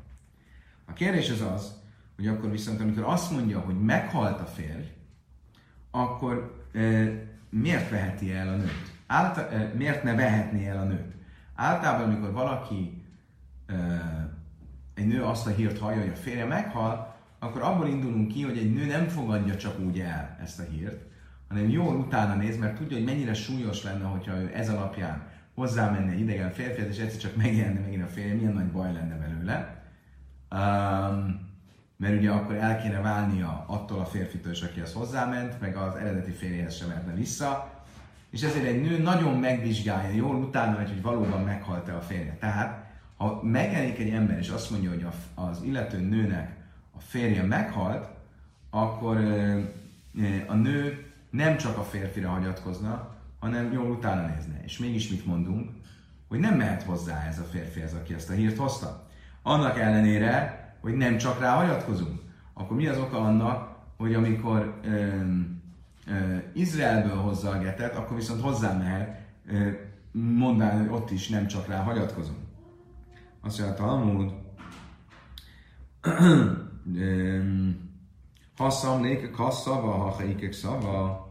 [0.86, 1.84] A kérdés az az,
[2.15, 4.88] hogy akkor viszont amikor azt mondja, hogy meghalt a férj,
[5.91, 6.80] akkor e,
[7.49, 8.93] miért veheti el a nőt?
[9.08, 11.13] Által, e, miért ne vehetné el a nőt?
[11.56, 13.04] Általában, amikor valaki,
[13.65, 13.75] e,
[14.93, 18.58] egy nő azt a hírt hallja, hogy a férje meghal, akkor abból indulunk ki, hogy
[18.58, 21.04] egy nő nem fogadja csak úgy el ezt a hírt,
[21.47, 26.12] hanem jól utána néz, mert tudja, hogy mennyire súlyos lenne, hogyha ő ez alapján hozzámenne
[26.12, 29.84] egy idegen férfiat, és egyszer csak megjelenne megint a férje, milyen nagy baj lenne belőle.
[30.52, 31.54] Um,
[31.98, 36.32] mert ugye akkor el kéne válnia attól a férfitől is, akihez hozzáment, meg az eredeti
[36.32, 37.74] férjehez sem mehetne vissza,
[38.30, 42.38] és ezért egy nő nagyon megvizsgálja jól utána, hogy valóban meghalt-e a férje.
[42.39, 42.86] Tehát,
[43.18, 46.56] ha megjelenik egy ember, és azt mondja, hogy az illető nőnek
[46.98, 48.08] a férje meghalt,
[48.70, 49.18] akkor
[50.48, 54.63] a nő nem csak a férfira hagyatkozna, hanem jól utána nézne.
[54.63, 55.69] És mégis mit mondunk?
[56.28, 59.08] Hogy nem mehet hozzá ez a férfi, ez, aki ezt a hírt hozta.
[59.43, 62.21] Annak ellenére, hogy nem csak rá hagyatkozunk.
[62.54, 65.08] Akkor mi az oka annak, hogy amikor ö,
[66.08, 69.69] ö, Izraelből hozza a getet, akkor viszont hozzá mehet ö,
[70.12, 72.38] mondani, hogy ott is nem csak rá hagyatkozunk.
[73.41, 74.32] Azt mondja, Talmud,
[78.58, 81.25] ha szamnék, ha szava, ha haikek szava,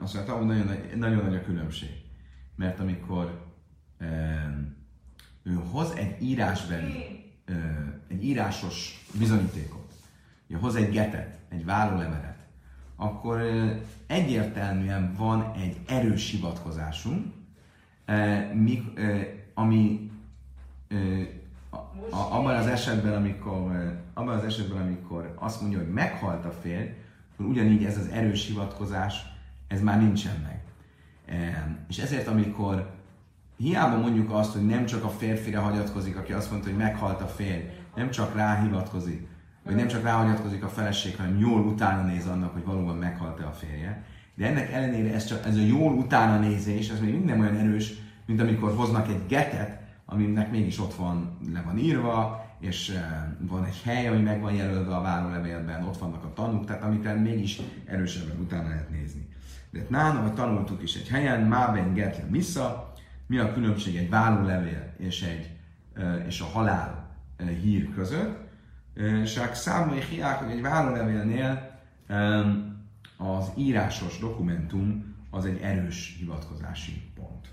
[0.00, 1.90] azt mondja, hogy nagyon, nagyon nagy a különbség.
[2.56, 3.44] Mert amikor
[5.42, 7.24] ő hoz egy írásbeli
[8.08, 9.92] egy írásos bizonyítékot,
[10.46, 12.38] hogy hoz egy getet, egy vállólevelet,
[12.96, 13.42] akkor
[14.06, 17.34] egyértelműen van egy erős hivatkozásunk,
[19.54, 20.10] ami
[22.10, 23.70] abban az esetben, amikor,
[24.14, 26.88] abban az esetben, amikor azt mondja, hogy meghalt a férj,
[27.38, 29.14] ugyanígy ez az erős hivatkozás,
[29.68, 30.60] ez már nincsen meg.
[31.88, 32.94] És ezért, amikor
[33.56, 37.26] hiába mondjuk azt, hogy nem csak a férfire hagyatkozik, aki azt mondta, hogy meghalt a
[37.26, 37.62] férj,
[37.94, 39.26] nem csak rá hivatkozik,
[39.64, 43.52] vagy nem csak ráhagyatkozik a feleség, hanem jól utána néz annak, hogy valóban meghalt-e a
[43.52, 44.04] férje.
[44.34, 47.92] De ennek ellenére ez, csak, ez a jól utána nézés, ez még nem olyan erős,
[48.26, 53.64] mint amikor hoznak egy getet, aminek mégis ott van, le van írva, és uh, van
[53.64, 57.60] egy hely, ami meg van jelölve a várólevélben, ott vannak a tanúk, tehát amiket mégis
[57.84, 59.28] erősebben utána lehet nézni.
[59.70, 62.92] De nána, hogy tanultuk is egy helyen, Máben Getlen Missa,
[63.26, 65.50] mi a különbség egy vállólevél és, egy,
[66.26, 67.16] és a halál
[67.62, 68.38] hír között.
[69.26, 71.80] Sák számolj hiák, hogy egy vállólevélnél
[73.16, 77.48] az írásos dokumentum az egy erős hivatkozási pont.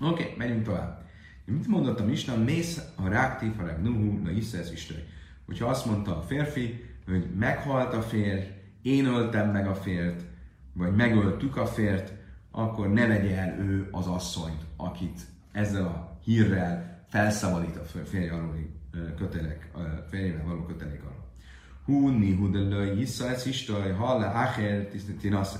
[0.00, 1.03] Oké, okay, megyünk tovább.
[1.44, 2.36] Mit mondott a Misna?
[2.36, 5.08] Mész a ráktív, a nuhu, na iszesz istő.
[5.46, 8.42] Hogyha azt mondta a férfi, hogy meghalt a férj,
[8.82, 10.24] én öltem meg a fért,
[10.72, 12.12] vagy megöltük a fért,
[12.50, 15.20] akkor ne vegye el ő az asszonyt, akit
[15.52, 18.70] ezzel a hírrel felszabadít a férj aluli
[19.16, 19.70] kötelek,
[20.10, 21.32] férjével való kötelek alól.
[21.84, 24.88] Húni, hudelő, jissza, ez istaj, halle, áher,
[25.20, 25.58] tinasze.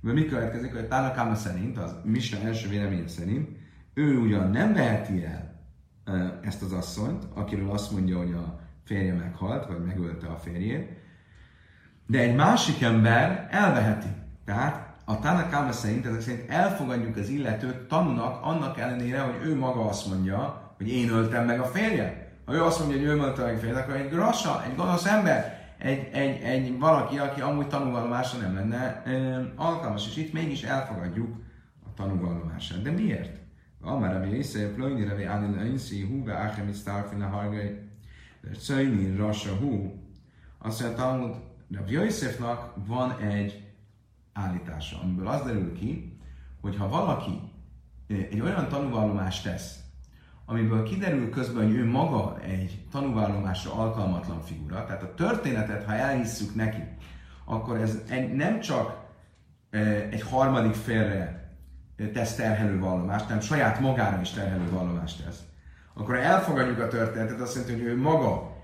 [0.00, 3.57] De mi következik, hogy Tánakáma szerint, az Misna első véleménye szerint,
[3.98, 5.48] ő ugyan nem veheti el
[6.42, 10.88] ezt az asszonyt, akiről azt mondja, hogy a férje meghalt, vagy megölte a férjét,
[12.06, 14.08] de egy másik ember elveheti.
[14.44, 19.88] Tehát a Tanakáma szerint, ezek szerint elfogadjuk az illetőt tanúnak annak ellenére, hogy ő maga
[19.88, 22.32] azt mondja, hogy én öltem meg a férje.
[22.44, 25.06] Ha ő azt mondja, hogy ő öltem meg a férje, akkor egy grassa, egy gonosz
[25.06, 29.02] ember, egy, egy, egy valaki, aki amúgy tanúvallomásra nem lenne
[29.56, 31.36] alkalmas, és itt mégis elfogadjuk
[31.86, 32.82] a tanúvallomását.
[32.82, 33.47] De miért?
[33.80, 37.78] Amár ami észre, plöjni revé ánil inszi hú, be áhemit sztárfina hargai,
[38.40, 40.02] de szöjni rassa hú.
[40.58, 41.34] Azt mondja, hogy
[41.70, 43.66] Rabbi Yosefnak van egy
[44.32, 46.18] állítása, amiből az derül ki,
[46.60, 47.40] hogy ha valaki
[48.06, 49.78] egy olyan tanúvallomást tesz,
[50.44, 56.54] amiből kiderül közben, hogy ő maga egy tanúvallomásra alkalmatlan figura, tehát a történetet, ha elhisszük
[56.54, 56.82] neki,
[57.44, 59.06] akkor ez egy, nem csak
[60.10, 61.47] egy harmadik félre
[62.12, 65.38] tesz terhelő vallomást, hanem saját magára is terhelő vallomást tesz.
[65.94, 68.56] Akkor elfogadjuk a történetet, azt jelenti, hogy ő maga,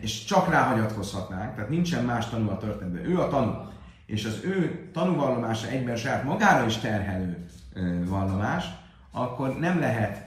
[0.00, 3.10] és csak ráhagyatkozhatnánk, tehát nincsen más tanú a történetben.
[3.10, 3.70] Ő a tanú
[4.06, 7.46] és az ő tanúvallomása egyben saját magára is terhelő
[8.04, 8.64] vallomás,
[9.10, 10.24] akkor nem lehet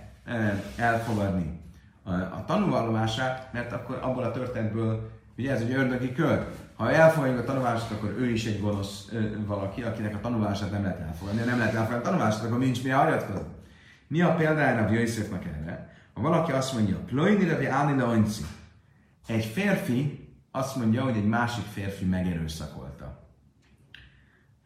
[0.76, 1.60] elfogadni
[2.06, 7.44] a tanúvallomását, mert akkor abból a történetből, ugye ez egy ördögi kör, ha elfogadjuk a
[7.44, 9.12] tanulását, akkor ő is egy gonosz
[9.46, 11.40] valaki, akinek a tanulását nem lehet elfogadni.
[11.40, 13.54] Ha nem lehet elfogadni a tanulását, akkor nincs mi hagyatkozni.
[14.08, 15.94] Mi a példája a Jöjszöknek erre?
[16.14, 18.24] Ha valaki azt mondja, Plöjni levi állni
[19.28, 23.30] egy férfi azt mondja, hogy egy másik férfi megerőszakolta.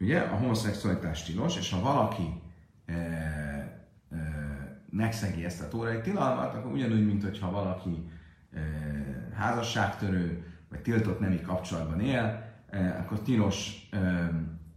[0.00, 2.42] Ugye a homoszexualitás tilos, és ha valaki
[2.86, 4.16] e, e,
[4.90, 8.10] megszegi ezt a tórai tilalmat, akkor ugyanúgy, mint hogyha valaki
[8.52, 8.60] e,
[9.34, 13.98] házasságtörő, vagy tiltott nemi kapcsolatban él, e, akkor tilos e,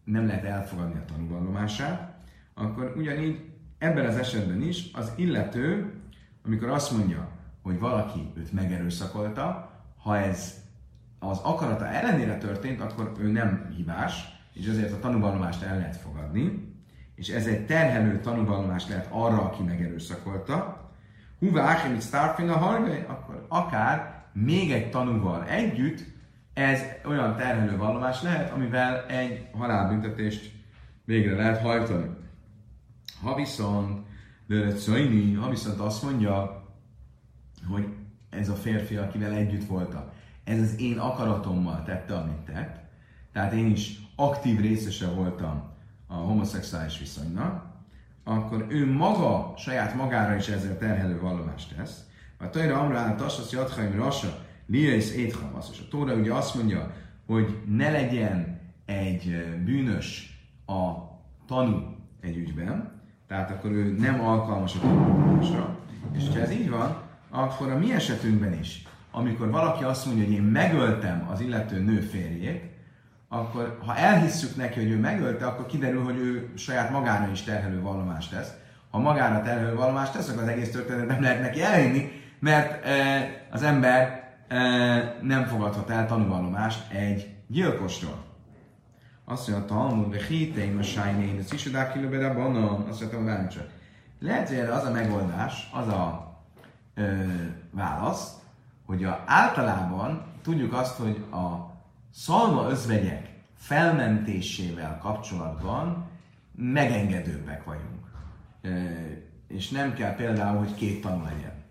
[0.03, 2.13] nem lehet elfogadni a tanúvallomását,
[2.53, 5.93] akkor ugyanígy ebben az esetben is az illető,
[6.45, 7.27] amikor azt mondja,
[7.61, 10.61] hogy valaki őt megerőszakolta, ha ez
[11.19, 16.73] az akarata ellenére történt, akkor ő nem hibás, és ezért a tanúvallomást el lehet fogadni,
[17.15, 20.89] és ez egy terhelő tanúvallomás lehet arra, aki megerőszakolta.
[21.39, 26.03] Húva Áchemit Starfin a hargai, akkor akár még egy tanúval együtt
[26.53, 30.51] ez olyan terhelő vallomás lehet, amivel egy halálbüntetést
[31.05, 32.09] végre lehet hajtani.
[33.21, 34.07] Ha viszont
[34.47, 36.63] Lőröcöini, ha viszont azt mondja,
[37.67, 37.87] hogy
[38.29, 40.03] ez a férfi, akivel együtt voltam,
[40.43, 42.81] ez az én akaratommal tette, amit tett,
[43.31, 45.71] tehát én is aktív részese voltam
[46.07, 47.65] a homoszexuális viszonynak,
[48.23, 52.03] akkor ő maga, saját magára is ezzel terhelő vallomást tesz.
[52.43, 56.91] A Tajra Amrán Tassasz Jadhaim Rasa, Liais Éthamasz, és a Tóra ugye azt mondja,
[57.25, 60.91] hogy ne legyen egy bűnös a
[61.47, 65.77] tanú egy ügyben, tehát akkor ő nem alkalmas a tanulmányosra.
[66.11, 70.33] És ha ez így van, akkor a mi esetünkben is, amikor valaki azt mondja, hogy
[70.33, 72.63] én megöltem az illető nő férjét,
[73.27, 77.81] akkor ha elhisszük neki, hogy ő megölte, akkor kiderül, hogy ő saját magára is terhelő
[77.81, 78.53] vallomást tesz.
[78.89, 82.85] Ha magára terhelő vallomást tesz, akkor az egész történet nem lehet neki elhinni, mert
[83.51, 84.23] az ember
[85.21, 88.23] nem fogadhat el tanúvallomást egy gyilkosról.
[89.25, 93.25] Azt mondja, a Talmud, de híteim a sájnén, ez is odák kilöbede banom, azt mondtam,
[93.25, 93.69] várjunk csak.
[94.19, 96.35] Lehet, hogy erre az a megoldás, az a
[96.93, 97.25] ö,
[97.71, 98.33] válasz,
[98.85, 101.71] hogy a, általában tudjuk azt, hogy a
[102.11, 106.09] szalma özvegyek felmentésével kapcsolatban
[106.55, 108.11] megengedőbbek vagyunk.
[109.47, 111.62] És nem kell például, hogy két tanú legyen.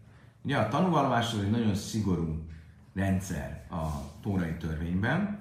[0.44, 2.46] Ugye a tanúvallomás az egy nagyon szigorú
[2.94, 3.87] rendszer a
[4.22, 5.40] tórai törvényben,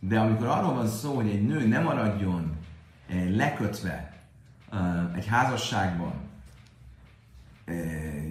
[0.00, 2.56] de amikor arról van szó, hogy egy nő nem maradjon
[3.30, 4.12] lekötve
[5.14, 6.12] egy házasságban,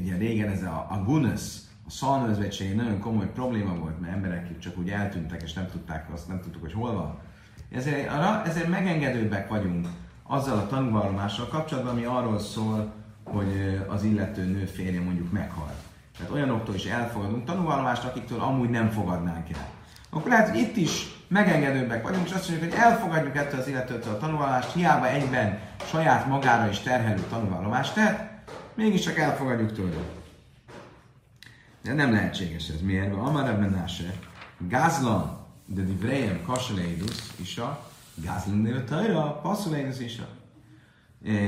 [0.02, 4.78] ugye régen ez a, a gunusz, a szalmözvetség nagyon komoly probléma volt, mert emberek csak
[4.78, 7.20] úgy eltűntek, és nem tudták azt, nem tudtuk, hogy hol van.
[7.72, 8.10] Ezért,
[8.46, 9.88] ezért megengedőbbek vagyunk
[10.24, 12.94] azzal a tanúvallomással kapcsolatban, ami arról szól,
[13.24, 15.87] hogy az illető nő férje mondjuk meghalt.
[16.18, 19.70] Tehát olyanoktól is elfogadunk tanúvallomást, akiktől amúgy nem fogadnánk el.
[20.10, 24.14] Akkor lehet, hogy itt is megengedőbbek vagyunk, és azt mondjuk, hogy elfogadjuk ettől az illetőtől
[24.14, 29.98] a tanúvallomást, hiába egyben saját magára is terhelő tanúvallomást tett, mégiscsak elfogadjuk tőle.
[31.84, 32.82] De nem lehetséges ez.
[32.82, 33.14] Miért?
[33.14, 34.14] Amar ebben náse,
[34.58, 37.88] gázlan, de divrejem kasaleidus is a
[38.24, 40.28] gázlan de tajra, passzuleidus is a.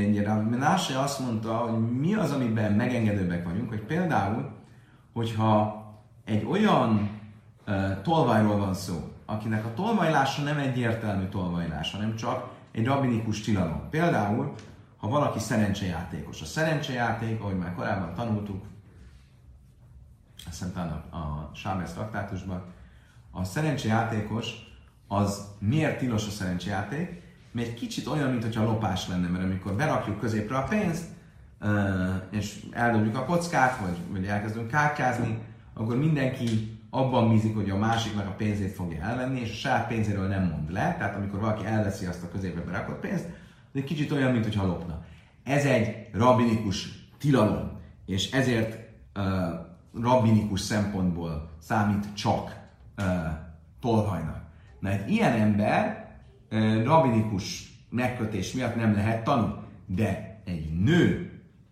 [0.09, 4.51] Ugye Menase azt mondta, hogy mi az, amiben megengedőbbek vagyunk, hogy például,
[5.19, 5.83] hogyha
[6.25, 7.09] egy olyan
[7.67, 13.89] uh, tolvajról van szó, akinek a tolvajlása nem egyértelmű tolvajlás, hanem csak egy rabinikus tilalom.
[13.89, 14.53] Például,
[14.97, 16.41] ha valaki szerencsejátékos.
[16.41, 18.65] A szerencsejáték, ahogy már korábban tanultuk,
[20.49, 22.63] azt hiszem a, a Sábesz traktátusban,
[23.31, 24.53] a szerencsejátékos
[25.07, 27.21] az miért tilos a szerencsejáték?
[27.51, 31.05] Mert egy kicsit olyan, mintha lopás lenne, mert amikor berakjuk középre a pénzt,
[32.29, 35.37] és eldobjuk a kockát, vagy, vagy elkezdünk kárkázni,
[35.73, 40.27] akkor mindenki abban bízik, hogy a másiknak a pénzét fogja elvenni, és a saját pénzéről
[40.27, 40.95] nem mond le.
[40.97, 45.05] Tehát amikor valaki elveszi azt a középre berakott pénzt, ez egy kicsit olyan, mintha lopna.
[45.43, 48.79] Ez egy rabinikus tilalom, és ezért
[49.15, 49.23] uh,
[50.01, 52.57] rabbinikus szempontból számít csak
[52.97, 53.05] uh,
[53.79, 54.41] tolvajnak.
[54.79, 56.07] Na egy ilyen ember
[56.51, 59.53] uh, rabbinikus megkötés miatt nem lehet tanulni,
[59.85, 61.28] de egy nő,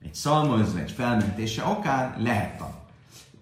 [0.08, 2.76] egy szalmaözvegy felmentése okán lehet tanulni.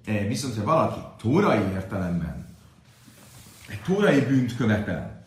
[0.08, 2.46] Uh, viszont, ha valaki tórai értelemben
[3.68, 5.26] egy tórai bűnt követel,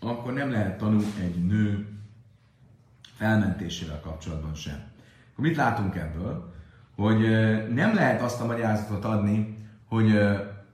[0.00, 1.88] akkor nem lehet tanulni egy nő
[3.16, 4.82] felmentésével kapcsolatban sem.
[5.32, 6.50] Akkor mit látunk ebből?
[7.00, 7.20] hogy
[7.74, 9.56] nem lehet azt a magyarázatot adni,
[9.88, 10.20] hogy,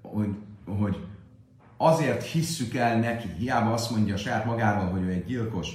[0.03, 0.97] hogy, hogy
[1.77, 5.69] azért hisszük el neki, hiába azt mondja a saját magával, hogy ő egy gyilkos,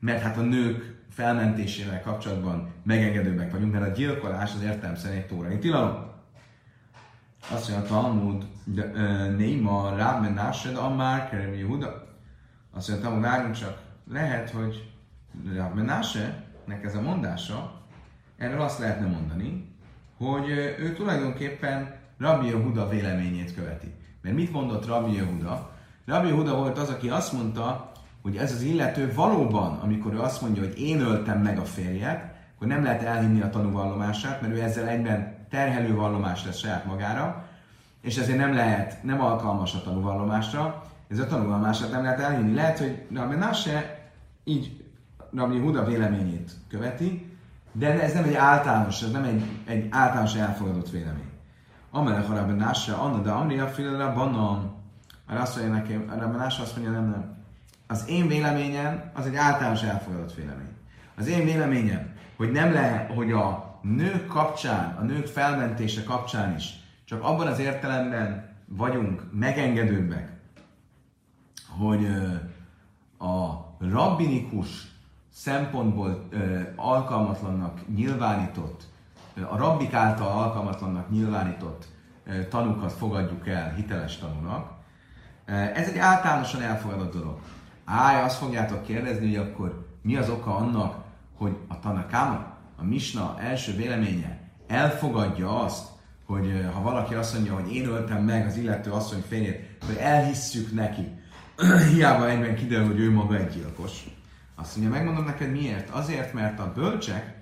[0.00, 5.26] mert hát a nők felmentésével kapcsolatban megengedőbbek vagyunk, mert a gyilkolás az értelem szerint egy
[5.26, 6.06] tórai tilalom.
[7.50, 8.46] Azt mondja a Talmud,
[9.36, 12.16] Néma, Ráb Násed, Ammár, Kerem Yehuda.
[12.72, 13.78] Azt mondja, Talmud, várjunk csak,
[14.10, 14.92] lehet, hogy
[15.54, 15.78] Ráb
[16.64, 17.80] nek ez a mondása,
[18.36, 19.74] erről azt lehetne mondani,
[20.16, 20.48] hogy
[20.78, 23.94] ő tulajdonképpen Rabbi Yehuda véleményét követi.
[24.22, 25.72] Mert mit mondott Rabbi Yehuda?
[26.06, 27.92] Rabbi Yehuda volt az, aki azt mondta,
[28.26, 32.34] hogy ez az illető valóban, amikor ő azt mondja, hogy én öltem meg a férjet,
[32.54, 37.44] akkor nem lehet elhinni a tanúvallomását, mert ő ezzel egyben terhelő vallomás lesz saját magára,
[38.00, 42.54] és ezért nem lehet, nem alkalmas a tanúvallomásra, ez a tanulmását nem lehet elhinni.
[42.54, 44.08] Lehet, hogy Rabbi Nase
[44.44, 44.84] így
[45.34, 47.36] Rabbi Huda véleményét követi,
[47.72, 51.30] de ez nem egy általános, ez nem egy, egy általános elfogadott vélemény.
[51.90, 54.74] Amelek a Rabbi Nase, Anna, de Amria Filera Banan,
[55.28, 57.35] arra azt mondja nekem, Rabbi Nase azt mondja, nem, nem.
[57.86, 60.76] Az én véleményem az egy általános elfogadott vélemény.
[61.16, 66.84] Az én véleményem, hogy nem lehet, hogy a nők kapcsán, a nők felmentése kapcsán is
[67.04, 70.32] csak abban az értelemben vagyunk megengedőbbek,
[71.78, 72.06] hogy
[73.18, 74.68] a rabbinikus
[75.32, 76.28] szempontból
[76.76, 78.84] alkalmatlannak nyilvánított,
[79.50, 81.86] a rabbik által alkalmatlannak nyilvánított
[82.48, 84.70] tanúkat fogadjuk el hiteles tanúnak.
[85.74, 87.38] Ez egy általánosan elfogadott dolog.
[87.88, 91.04] Áj, azt fogjátok kérdezni, hogy akkor mi az oka annak,
[91.36, 95.86] hogy a Tanakama, a Misna első véleménye elfogadja azt,
[96.26, 100.72] hogy ha valaki azt mondja, hogy én öltem meg az illető asszony férjét, hogy elhisszük
[100.72, 101.08] neki,
[101.92, 104.04] hiába egyben kiderül, hogy ő maga egy gyilkos.
[104.54, 105.90] Azt mondja, megmondom neked miért.
[105.90, 107.34] Azért, mert a bölcsek,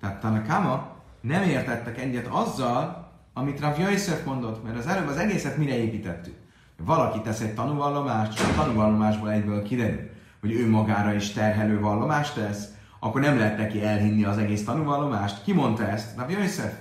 [0.00, 5.56] tehát Tanakama nem értettek egyet azzal, amit Rav Yosef mondott, mert az előbb az egészet
[5.56, 6.39] mire építettük.
[6.84, 10.10] Valaki tesz egy tanúvallomást, és a tanúvallomásból egyből kiderül,
[10.40, 12.68] hogy ő magára is terhelő vallomást tesz,
[13.00, 15.42] akkor nem lehet neki elhinni az egész tanúvallomást.
[15.42, 16.16] Ki mondta ezt?
[16.16, 16.72] Rav Yosef.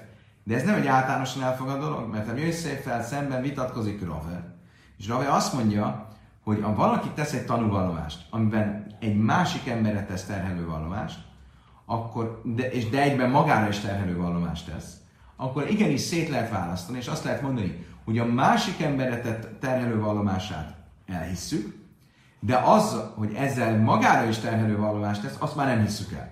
[0.44, 4.56] De ez nem egy általánosan elfogad dolog, mert a Yosef-fel szemben vitatkozik Rave.
[4.98, 6.08] És Rave azt mondja,
[6.44, 11.20] hogy ha valaki tesz egy tanúvallomást, amiben egy másik emberre tesz terhelő vallomást,
[11.86, 14.98] akkor, de, és de egyben magára is terhelő vallomást tesz,
[15.36, 20.00] akkor igenis szét lehet választani, és azt lehet mondani, hogy a másik emberre tett terhelő
[20.00, 20.76] vallomását
[21.08, 21.76] elhisszük,
[22.40, 26.30] de az, hogy ezzel magára is terhelő vallomást tesz, azt már nem hisszük el.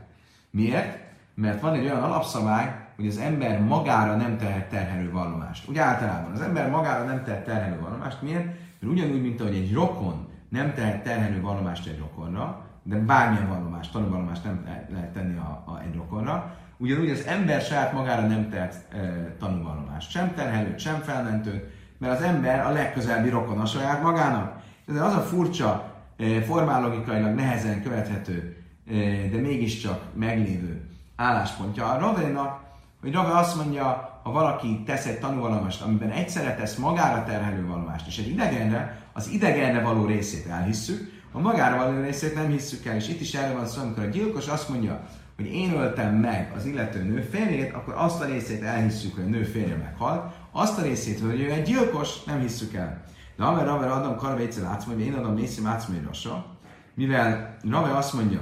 [0.49, 0.99] Miért?
[1.34, 5.69] Mert van egy olyan alapszabály, hogy az ember magára nem tehet terhelő vallomást.
[5.69, 8.21] Úgy általában az ember magára nem tehet terhelő vallomást.
[8.21, 8.45] Miért?
[8.45, 13.91] Mert ugyanúgy, mint ahogy egy rokon nem tehet terhelő vallomást egy rokonra, de bármilyen vallomást,
[13.91, 18.86] tanúvallomást nem lehet tenni a, a, egy rokonra, ugyanúgy az ember saját magára nem tehet
[18.91, 18.97] e,
[19.39, 20.11] tanúvallomást.
[20.11, 21.63] Sem terhelőt, sem felmentőt,
[21.97, 24.61] mert az ember a legközelebbi rokon a saját magának.
[24.88, 28.57] Ez az a furcsa, e, formálogikailag nehezen követhető,
[28.88, 28.93] e,
[29.32, 32.65] de mégiscsak meglévő álláspontja a Ravénak,
[33.01, 38.07] hogy Rave azt mondja, ha valaki tesz egy tanúvallomást, amiben egyszerre tesz magára terhelő vallomást,
[38.07, 42.95] és egy idegenre, az idegenre való részét elhisszük, a magára való részét nem hisszük el,
[42.95, 45.07] és itt is erre van szó, amikor a gyilkos azt mondja,
[45.38, 49.27] hogy én öltem meg az illető nő férjét, akkor azt a részét elhisszük, hogy a
[49.27, 53.03] nő férje meghalt, azt a részét, hogy ő egy gyilkos, nem hisszük el.
[53.35, 56.45] De Amer Rave adom karvécel átszom, én adom Nészi Mácmérasa,
[56.93, 58.41] mivel Rave azt mondja,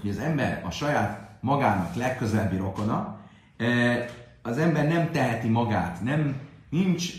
[0.00, 3.18] hogy az ember a saját magának legközelebbi rokona,
[4.42, 6.36] az ember nem teheti magát, nem,
[6.70, 7.12] nincs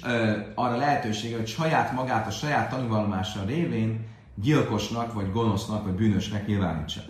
[0.55, 4.05] arra lehetősége, hogy saját magát a saját tanúvallomása révén
[4.35, 7.01] gyilkosnak, vagy gonosznak, vagy bűnösnek nyilvánítsa.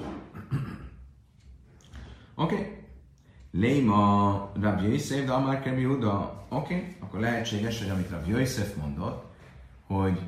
[2.42, 2.56] Oké.
[2.56, 2.80] Okay.
[3.52, 6.08] Léma Rabbi Yosef, de Amar Kerbi Oké,
[6.50, 6.96] okay.
[7.00, 9.24] akkor lehetséges, hogy amit Rabbi Yosef mondott,
[9.88, 10.20] hogy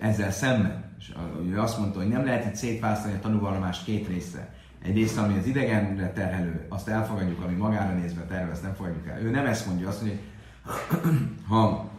[0.00, 1.14] ezzel szemben, és
[1.48, 5.46] ő azt mondta, hogy nem lehet itt szétválasztani a tanúvallomást két részre része, ami az
[5.46, 9.20] idegenre terhelő, azt elfogadjuk, ami magára nézve terhelő, azt nem fogadjuk el.
[9.20, 10.20] Ő nem ezt mondja, azt mondja,
[10.64, 11.14] hogy
[11.48, 11.90] ha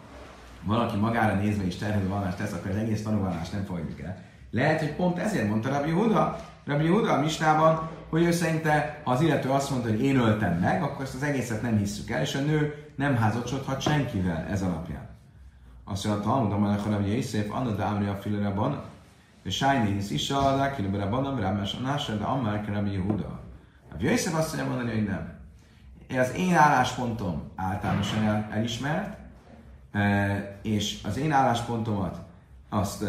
[0.64, 4.18] valaki magára nézve is terhelő vallást tesz, akkor az egész tanulvallást nem fogadjuk el.
[4.52, 9.12] Lehet, hogy pont ezért mondta Rabbi Huda, Rabbi Huda a Misnában, hogy ő szerinte, ha
[9.12, 12.22] az illető azt mondta, hogy én öltem meg, akkor ezt az egészet nem hisszük el,
[12.22, 15.10] és a nő nem házacsodhat senkivel ez alapján.
[15.86, 18.84] Azt mondja, Talmud Amalek Rabbi Yosef, Anna Dámri a Filerában,
[19.50, 23.40] Sájnész is a Lákilőbe Rabbanam, Rámás a Nása, de Ammár Kerem Yehuda.
[23.92, 25.36] A Jöjszef azt mondja mondani, hogy nem.
[26.20, 29.18] Az én álláspontom általánosan el, elismert,
[29.92, 32.18] e, és az én álláspontomat
[32.70, 33.08] azt e,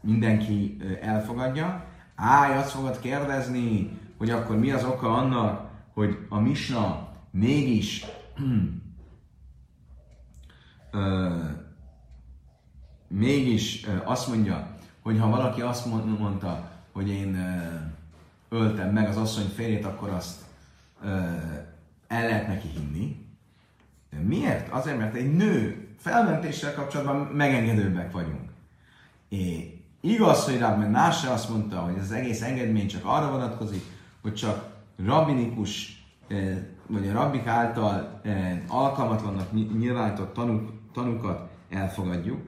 [0.00, 1.84] mindenki e, elfogadja.
[2.14, 8.04] Áj, azt fogod kérdezni, hogy akkor mi az oka annak, hogy a Misna mégis
[13.08, 15.86] mégis azt mondja, hogy ha valaki azt
[16.18, 17.36] mondta, hogy én
[18.48, 20.40] öltem meg az asszony férjét, akkor azt
[22.06, 23.26] el lehet neki hinni.
[24.10, 24.68] De miért?
[24.68, 28.50] Azért, mert egy nő felmentéssel kapcsolatban megengedőbbek vagyunk.
[30.02, 33.82] Igaz, hogy Rabbi Náse azt mondta, hogy az egész engedmény csak arra vonatkozik,
[34.22, 34.70] hogy csak
[35.04, 36.04] rabinikus,
[36.86, 38.20] vagy a rabbik által
[38.68, 42.40] alkalmatlannak nyilvánított tanuk, tanukat elfogadjuk,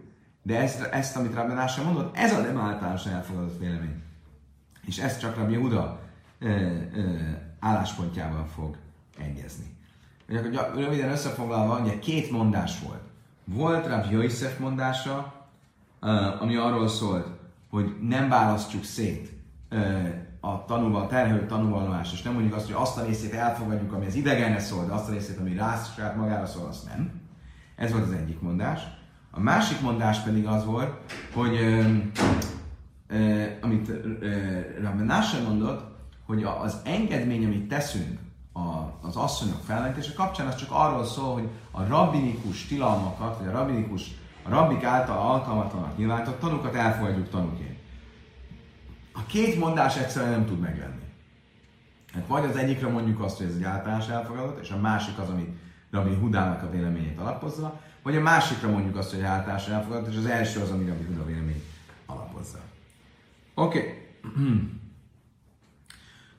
[0.42, 4.02] de ezt, ezt amit Rabbi Nása mondott, ez a nem általánosan elfogadott vélemény.
[4.86, 6.00] És ez csak Rabbi Uda
[6.38, 7.16] ö, ö,
[7.60, 8.76] álláspontjával fog
[9.18, 9.76] egyezni.
[10.28, 13.02] Ugye, akkor röviden összefoglalva, ugye két mondás volt.
[13.44, 15.32] Volt Rabbi Yosef mondása,
[16.40, 17.26] ami arról szólt,
[17.74, 19.32] hogy nem választjuk szét
[20.40, 24.14] a tanúval, terhelő tanúvallomást, és nem mondjuk azt, hogy azt a részét elfogadjuk, ami az
[24.14, 27.20] idegenre szól, de azt a részét, ami rá saját magára szól, azt nem.
[27.76, 28.80] Ez volt az egyik mondás.
[29.30, 31.82] A másik mondás pedig az volt, hogy ö,
[33.06, 33.90] ö, amit
[34.82, 35.96] Rabbi Nasser mondott,
[36.26, 38.18] hogy az engedmény, amit teszünk
[38.52, 38.58] a,
[39.02, 44.10] az asszonyok felmentése kapcsán, az csak arról szól, hogy a rabbinikus tilalmakat, vagy a rabbinikus,
[44.44, 47.78] a rabbik által alkalmatlanak nyilvánított tanúkat elfogadjuk tanúként.
[49.12, 51.02] A két mondás egyszerűen nem tud meglenni.
[52.12, 55.28] Hát vagy az egyikre mondjuk azt, hogy ez egy általános elfogadott, és a másik az,
[55.28, 55.58] ami
[55.90, 60.26] Rabbi Hudának a véleményét alapozza, vagy a másikra mondjuk azt, hogy általános elfogadott, és az
[60.26, 61.64] első az, ami Rabbi Huda véleményét
[62.06, 62.58] alapozza.
[63.54, 63.78] Oké.
[63.78, 64.44] Okay.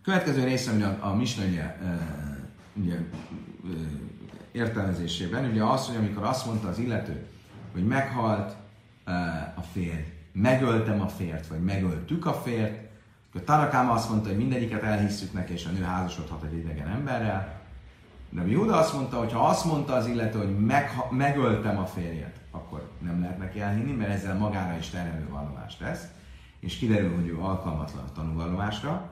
[0.03, 1.99] Következő része, ami a, a Misna ugye, e,
[2.73, 2.99] ugye, e,
[4.51, 7.27] értelmezésében, ugye az, hogy amikor azt mondta az illető,
[7.75, 8.55] hogy meghalt
[9.05, 9.11] e,
[9.55, 12.83] a férj, megöltem a fért, vagy megöltük a fért,
[13.29, 17.61] akkor Tarakáma azt mondta, hogy mindegyiket elhisszük neki, és a nő házasodhat egy idegen emberrel.
[18.29, 22.39] De Júda azt mondta, hogy ha azt mondta az illető, hogy meg, megöltem a férjet,
[22.51, 26.07] akkor nem lehet neki elhinni, mert ezzel magára is terhelő vallomást tesz,
[26.59, 29.09] és kiderül, hogy ő alkalmatlan a tanúvallomásra.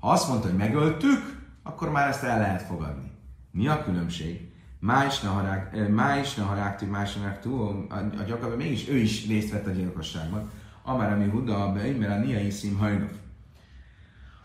[0.00, 3.10] Ha azt mondta, hogy megöltük, akkor már ezt el lehet fogadni.
[3.50, 4.45] Mi a különbség?
[4.86, 8.88] Má is ne harák, má is ne harágtű, má is ne túl, a gyakorlatban mégis
[8.88, 10.50] ő is részt vett a gyilkosságban.
[10.82, 13.10] Amár ami Huda, mert a Nia Iszim hajnok.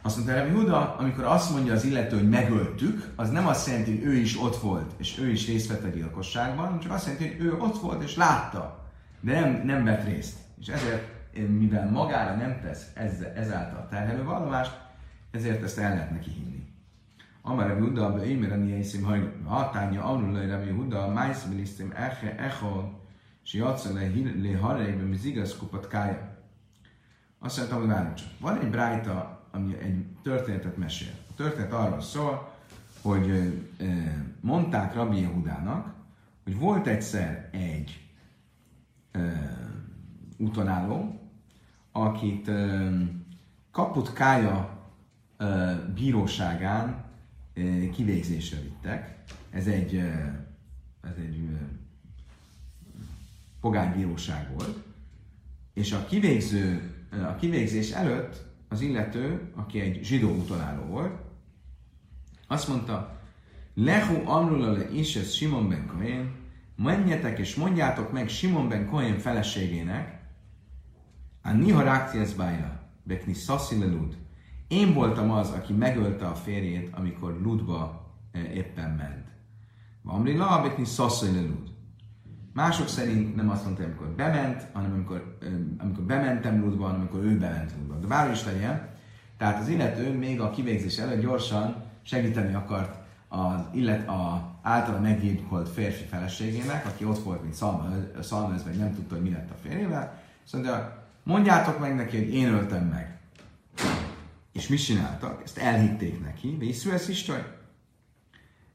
[0.02, 3.92] Azt mondta Rabbi Huda, amikor azt mondja az illető, hogy megöltük, az nem azt jelenti,
[3.92, 7.28] hogy ő is ott volt, és ő is részt vett a gyilkosságban, csak azt jelenti,
[7.28, 8.90] hogy ő ott volt és látta,
[9.20, 10.38] de nem, nem vett részt.
[10.60, 11.08] És ezért,
[11.60, 14.80] mivel magára nem tesz ezzel, ezáltal terhelő vallomást,
[15.32, 16.71] ezért ezt el lehet neki hinni.
[17.42, 23.00] Amar Huda, be émer a niaiszim hajnok, hatánya, amrulai Rabbi Huda, májszbilisztim eche, echol,
[23.44, 26.38] és jatsza le, harejbe, mi zigasz kupat kája.
[27.40, 28.28] Azt mondtam, hogy várjunk csak.
[28.40, 31.14] Van egy brájta, ami egy történetet mesél.
[31.30, 32.54] A történet arról szól,
[33.02, 33.54] hogy
[34.42, 35.94] mondták Rabbi Jehudának,
[36.44, 38.10] hogy volt egyszer egy
[40.38, 41.20] utonálló,
[41.92, 42.52] akit
[43.72, 44.80] kaput kája
[45.96, 47.10] bíróságán
[47.92, 49.24] kivégzésre vittek.
[49.50, 49.96] Ez egy,
[51.02, 51.50] ez egy
[53.62, 54.78] pogánybíróság volt.
[55.74, 61.20] És a, kivégző, a kivégzés előtt az illető, aki egy zsidó utaláló volt,
[62.48, 63.20] azt mondta,
[63.74, 66.36] Lehu amrula le is ez Simon ben Cohen,
[66.76, 70.20] menjetek és mondjátok meg Simon ben Cohen feleségének,
[71.42, 74.18] a niha rákciesz bája, bekni szaszilelud,
[74.72, 79.28] én voltam az, aki megölte a férjét, amikor Ludba eh, éppen ment.
[80.04, 80.84] Amri la, abekni
[81.22, 81.70] lud.
[82.54, 87.24] Mások szerint nem azt mondta, amikor bement, hanem amikor, eh, amikor bementem Ludba, hanem amikor
[87.24, 87.96] ő bement Ludba.
[87.96, 88.90] De bár is legyen,
[89.38, 95.70] tehát az illető még a kivégzés előtt gyorsan segíteni akart az illet, a általa meggyilkolt
[95.70, 97.54] férfi feleségének, aki ott volt, mint
[98.22, 100.22] szalmaz, vagy nem tudta, hogy mi lett a férjével.
[100.44, 103.21] Szóval mondjátok meg neki, hogy én öltem meg.
[104.52, 105.44] És mit csináltak?
[105.44, 107.32] Ezt elhitték neki, de ez is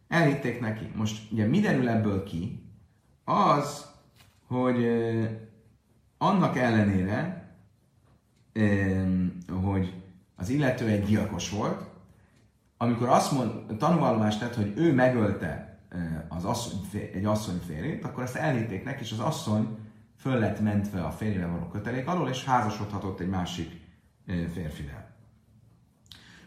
[0.08, 0.90] Elhitték neki.
[0.94, 2.70] Most ugye mi derül ebből ki?
[3.24, 3.86] Az,
[4.46, 5.30] hogy eh,
[6.18, 7.50] annak ellenére,
[8.52, 9.06] eh,
[9.62, 10.02] hogy
[10.36, 11.82] az illető egy gyilkos volt,
[12.76, 18.22] amikor azt mond, tanúvallomást tett, hogy ő megölte eh, az asszony, egy asszony férjét, akkor
[18.22, 19.78] ezt elhitték neki, és az asszony
[20.16, 23.84] föl lett mentve a férjével való kötelék alól, és házasodhatott egy másik
[24.52, 25.05] férfivel.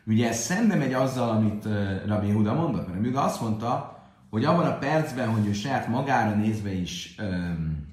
[0.10, 1.68] Ugye ez szembe megy azzal, amit
[2.06, 3.98] Rabbi Huda mondott, mert Huda azt mondta,
[4.30, 7.88] hogy abban a percben, hogy ő saját magára nézve is um,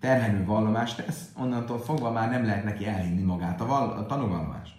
[0.00, 4.74] terhelő vallomást tesz, onnantól fogva már nem lehet neki elhinni magát a, val- a tanúvallomást.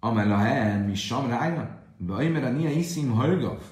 [0.00, 3.62] Amel a mi sem rája, Bajmer a nia iszim hajgav.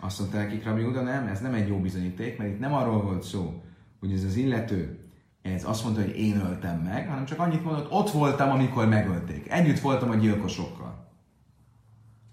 [0.00, 3.02] Azt mondta nekik Rabbi Huda, nem, ez nem egy jó bizonyíték, mert itt nem arról
[3.02, 3.62] volt szó,
[4.00, 5.07] hogy ez az illető
[5.42, 9.50] ez azt mondta, hogy én öltem meg, hanem csak annyit mondott, ott voltam, amikor megölték.
[9.50, 11.08] Együtt voltam a gyilkosokkal.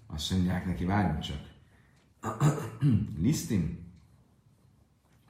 [0.06, 1.40] Azt mondják neki, várjunk csak.
[3.22, 3.84] Lisztim?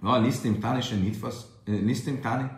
[0.01, 2.51] Van lisztim tani se nitfasz, lisztim tani?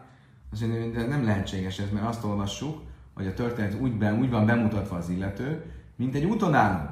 [0.53, 2.83] Azt mondja, de nem lehetséges ez, mert azt olvassuk,
[3.15, 6.91] hogy a történet úgy, ben, úgy van bemutatva az illető, mint egy útonálló.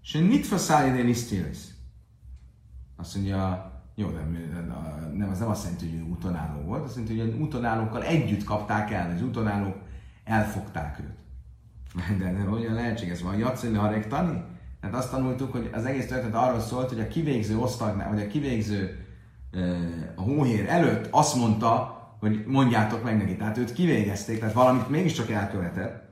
[0.00, 1.58] Se nitfaszállj de lisztilis.
[2.96, 4.20] Azt mondja, jó, de
[5.16, 8.44] nem, az nem azt jelenti, hogy ő útonálló volt, azt jelenti, hogy az útonállókkal együtt
[8.44, 9.76] kapták el, az útonállók
[10.24, 11.14] elfogták őt.
[12.18, 13.22] De, de hogyan lehetséges?
[13.22, 14.44] Van játszani a rektani?
[14.80, 18.26] Hát azt tanultuk, hogy az egész történet arról szólt, hogy a kivégző osztagnál, vagy a
[18.26, 19.06] kivégző
[20.14, 23.36] a hóhér előtt azt mondta, hogy mondjátok meg neki.
[23.36, 26.04] Tehát őt kivégezték, tehát valamit mégiscsak elkövetett.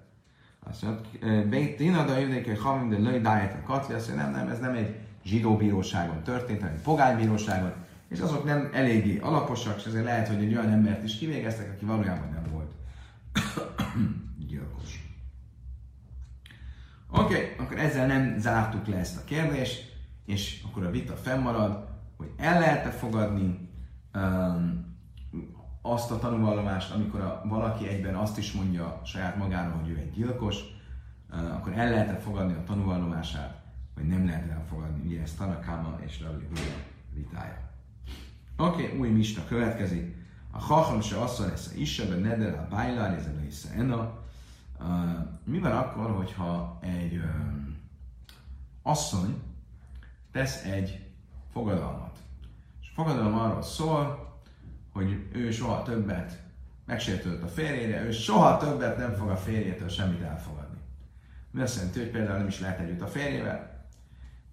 [0.71, 4.61] Azt mondja, Tina da jövődik, hogy de lőj dáját katli, azt mondja, nem, nem, ez
[4.61, 7.73] nem egy zsidó bíróságon történt, hanem pogánybíróságon,
[8.09, 11.85] és azok nem eléggé alaposak, és ezért lehet, hogy egy olyan embert is kivégeztek, aki
[11.85, 12.73] valójában nem volt
[14.49, 15.05] gyilkos.
[17.11, 19.97] Oké, okay, akkor ezzel nem zártuk le ezt a kérdést,
[20.27, 23.69] és akkor a vita fennmarad, hogy el lehet-e fogadni
[24.15, 24.97] um,
[25.83, 30.13] azt a tanúvallomást, amikor a, valaki egyben azt is mondja saját magáról, hogy ő egy
[30.13, 30.57] gyilkos,
[31.31, 33.64] uh, akkor el lehet-e fogadni a tanúvallomását,
[33.95, 35.07] vagy nem lehet elfogadni.
[35.07, 36.61] Ugye ez Tanakama és Rabbi Huda
[37.13, 37.71] vitája.
[38.57, 40.17] Oké, okay, új mista következik.
[40.51, 44.23] A Chacham se asszal lesz a Issa, de Nedel a Bájlár, ez a Issa Ena.
[45.45, 47.77] Mi van akkor, hogyha egy um,
[48.83, 49.43] asszony
[50.33, 51.07] tesz egy
[51.53, 52.19] fogadalmat.
[52.81, 54.33] És a fogadalom arról szól,
[54.93, 56.43] hogy ő soha többet
[56.85, 60.79] megsértődött a férjére, ő soha többet nem fog a férjétől semmit elfogadni.
[61.51, 63.74] Mi azt jelenti, hogy például nem is lehet együtt a férjével.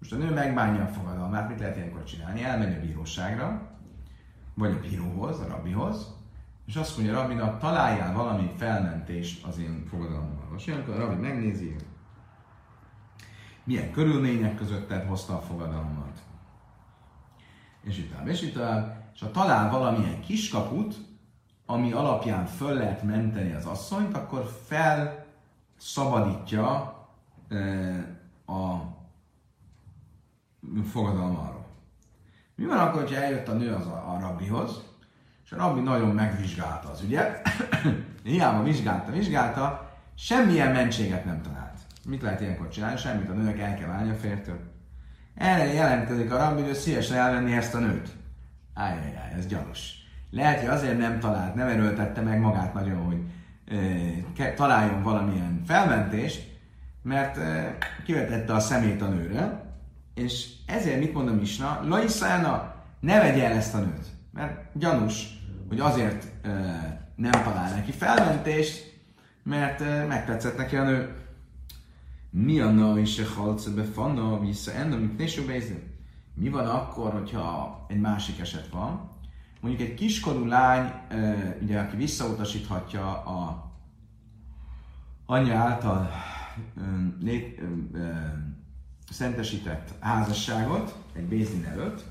[0.02, 2.42] Most a nő megbánja a fogadalmát, mit lehet ilyenkor csinálni?
[2.42, 3.70] Elmegy a bíróságra,
[4.54, 6.14] vagy a bíróhoz, a rabbihoz,
[6.66, 10.48] és azt mondja a rabbinak, találjál valami felmentést az én fogadalommal.
[10.52, 11.76] Most ilyenkor a rabbi megnézi,
[13.64, 16.22] milyen körülmények között hozta a fogadalmat.
[17.82, 19.10] És itt tovább, és itt tovább.
[19.14, 20.96] És ha talál valamilyen kiskaput,
[21.66, 26.94] ami alapján föl lehet menteni az asszonyt, akkor felszabadítja
[27.48, 27.56] e,
[28.46, 29.00] a
[30.90, 31.66] fogadalmáról.
[32.54, 34.82] Mi van akkor, hogyha eljött a nő az a, a rabbihoz,
[35.44, 37.48] és a rabbi nagyon megvizsgálta az ügyet,
[38.22, 41.78] hiába vizsgálta, vizsgálta, semmilyen mentséget nem talált.
[42.08, 42.96] Mit lehet ilyenkor csinálni?
[42.96, 44.58] Semmit, a nőnek el kell válni a fértől.
[45.34, 48.08] Erre jelentkezik a rabbi, hogy ő szívesen elvenni ezt a nőt.
[48.74, 49.94] Ájjájjáj, ez gyanús.
[50.30, 53.20] Lehet, hogy azért nem talált, nem erőltette meg magát nagyon, hogy
[54.38, 56.60] e, találjon valamilyen felmentést,
[57.02, 59.61] mert e, kivetette a szemét a nőre,
[60.14, 61.80] és ezért mit mondom Isna?
[61.84, 64.06] Laiszána, ne vegye el ezt a nőt.
[64.32, 65.26] Mert gyanús,
[65.68, 66.50] hogy azért e,
[67.16, 69.00] nem talál neki felmentést,
[69.42, 71.16] mert e, megtetszett neki a nő.
[72.30, 75.54] Mi a na is a halce befanna, vissza ennem, mint nésőbe
[76.34, 79.10] Mi van akkor, hogyha egy másik eset van?
[79.60, 80.92] Mondjuk egy kiskorú lány,
[81.62, 83.70] ugye, aki visszautasíthatja a
[85.26, 86.10] anyja által
[87.20, 87.60] lét,
[89.12, 92.04] szentesített házasságot egy bézin előtt,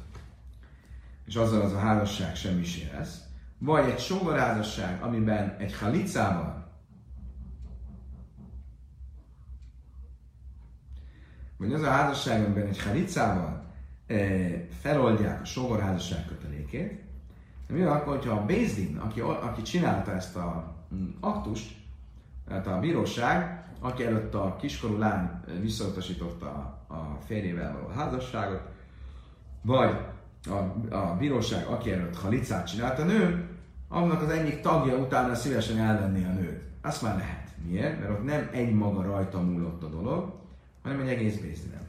[1.25, 3.19] és azzal az a házasság semmisé lesz,
[3.57, 6.61] vagy egy sógorházasság, amiben egy halicával
[11.61, 13.63] hogy az a házasság, amiben egy haricával
[14.07, 14.15] e,
[14.79, 17.01] feloldják a sógorházasság kötelékét,
[17.67, 21.75] de mi van akkor, hogyha a Bézdin, aki, aki csinálta ezt a mm, aktust,
[22.47, 25.29] tehát a bíróság, aki előtt a kiskorú lány
[25.59, 28.61] visszautasította a férjével való házasságot,
[29.61, 29.95] vagy
[30.49, 33.49] a, a bíróság, aki előtt halicát csinált a nő,
[33.87, 36.61] annak az egyik tagja utána szívesen elvenni a nőt.
[36.81, 37.49] Azt már lehet.
[37.65, 37.99] Miért?
[37.99, 40.33] Mert ott nem egy maga rajta múlott a dolog,
[40.83, 41.87] hanem egy egész bézdinem.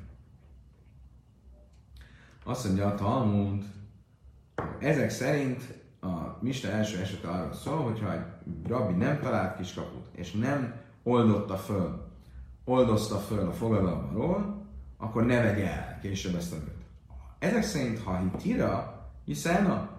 [2.45, 3.65] Azt mondja a Talmud,
[4.79, 8.23] ezek szerint a Mista első esete arról szól, hogyha egy
[8.67, 12.11] rabbi nem talált kiskaput, és nem oldotta föl,
[12.65, 14.62] oldozta föl a fogadalomról,
[15.03, 16.85] akkor ne vegye el később ezt a nőt.
[17.39, 19.91] Ezek szerint, ha hitira, hiszen a,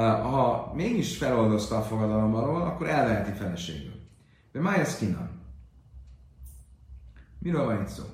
[0.00, 3.94] ha mégis feloldozta a fogadalomról, akkor elveheti feleségül.
[4.52, 5.30] De Mája kinan.
[7.38, 8.04] Miről van itt szó?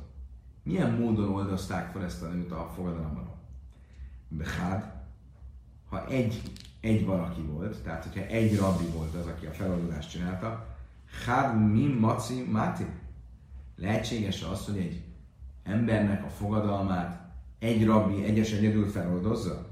[0.62, 3.30] Milyen módon oldozták fel ezt a nőt a fogadalomban?
[4.28, 4.92] Behád,
[5.88, 6.42] ha egy,
[6.80, 10.66] egy valaki volt, tehát hogyha egy rabbi volt az, aki a feloldozást csinálta,
[11.26, 12.86] Hád mi maci máti?
[13.76, 15.11] Lehetséges az, hogy egy
[15.64, 19.70] embernek a fogadalmát egy rabbi egyes egyedül feloldozza?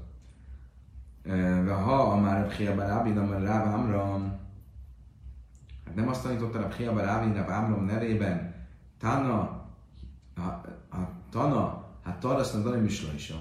[1.67, 4.39] Ha a már Pchiaba Rábi, de már Ráb Amram,
[5.85, 8.55] hát nem azt tanította a Pchiaba Rábi, Ráb Amram nevében,
[8.99, 9.39] Tana,
[10.35, 10.41] a,
[10.95, 13.33] a Tana, hát Taraszna Dani Misla is,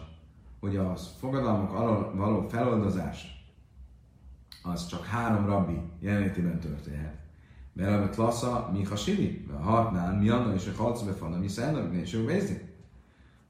[0.61, 3.41] hogy a fogadalmak alól való feloldozás
[4.63, 7.19] az csak három rabbi jelenlétében történhet.
[7.73, 9.47] Belevet Lasza, mi hasili?
[9.59, 12.61] A hatnál, mi annak és a halcbe van, mi szennek, és ő vézi?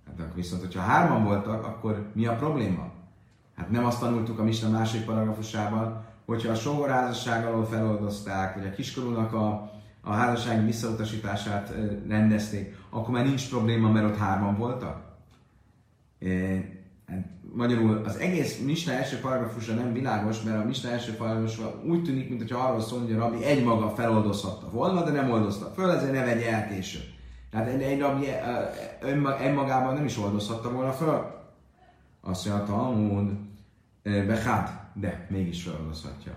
[0.06, 2.92] Hát akkor viszont, hogyha hárman voltak, akkor mi a probléma?
[3.56, 8.70] Hát nem azt tanultuk a Misna másik paragrafusában, hogyha a sógorházasság alól feloldozták, vagy a
[8.70, 11.74] kiskorúnak a a házasság visszautasítását
[12.08, 15.02] rendezték, akkor már nincs probléma, mert ott hárman voltak.
[17.54, 22.28] Magyarul az egész Misna első paragrafusa nem világos, mert a Misna első paragrafusa úgy tűnik,
[22.28, 26.24] mintha arról szól, hogy a rabbi egymaga feloldozhatta volna, de nem oldozta föl, ezért ne
[26.24, 27.04] vegye el később.
[27.50, 28.26] Tehát egy, egy rabbi
[29.42, 31.38] önmagában nem is oldozhatta volna föl.
[32.20, 33.30] Azt mondja, Talmud,
[34.02, 36.32] Bechát, de mégis feloldozhatja.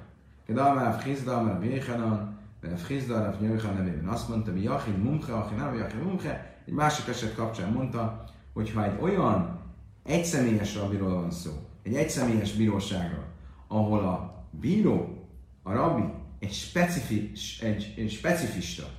[0.46, 2.38] Kedal már a Frizda, már a Béchanan,
[2.76, 7.08] Frizda, a Nyőchan nevében azt mondta, hogy Jachid Mumche, aki nem Jachid Mumche, egy másik
[7.08, 9.60] eset kapcsán mondta, hogy ha egy olyan
[10.04, 11.52] egyszemélyes rabbiról van szó,
[11.84, 13.26] egy egyszemélyes bíróságról,
[13.68, 15.28] ahol a bíró,
[15.64, 16.04] a rabbi
[16.40, 18.90] egy, specifis, egy, egy specifista,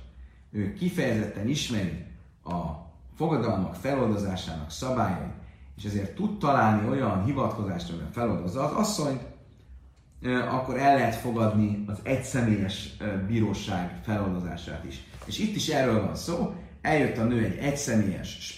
[0.51, 2.05] ő kifejezetten ismeri
[2.43, 2.85] a
[3.15, 5.33] fogadalmak feloldozásának szabályait,
[5.77, 9.21] és ezért tud találni olyan hivatkozást, amiben feloldozza az asszonyt,
[10.49, 12.97] akkor el lehet fogadni az egyszemélyes
[13.27, 15.03] bíróság feloldozását is.
[15.25, 18.55] És itt is erről van szó, eljött a nő egy egyszemélyes,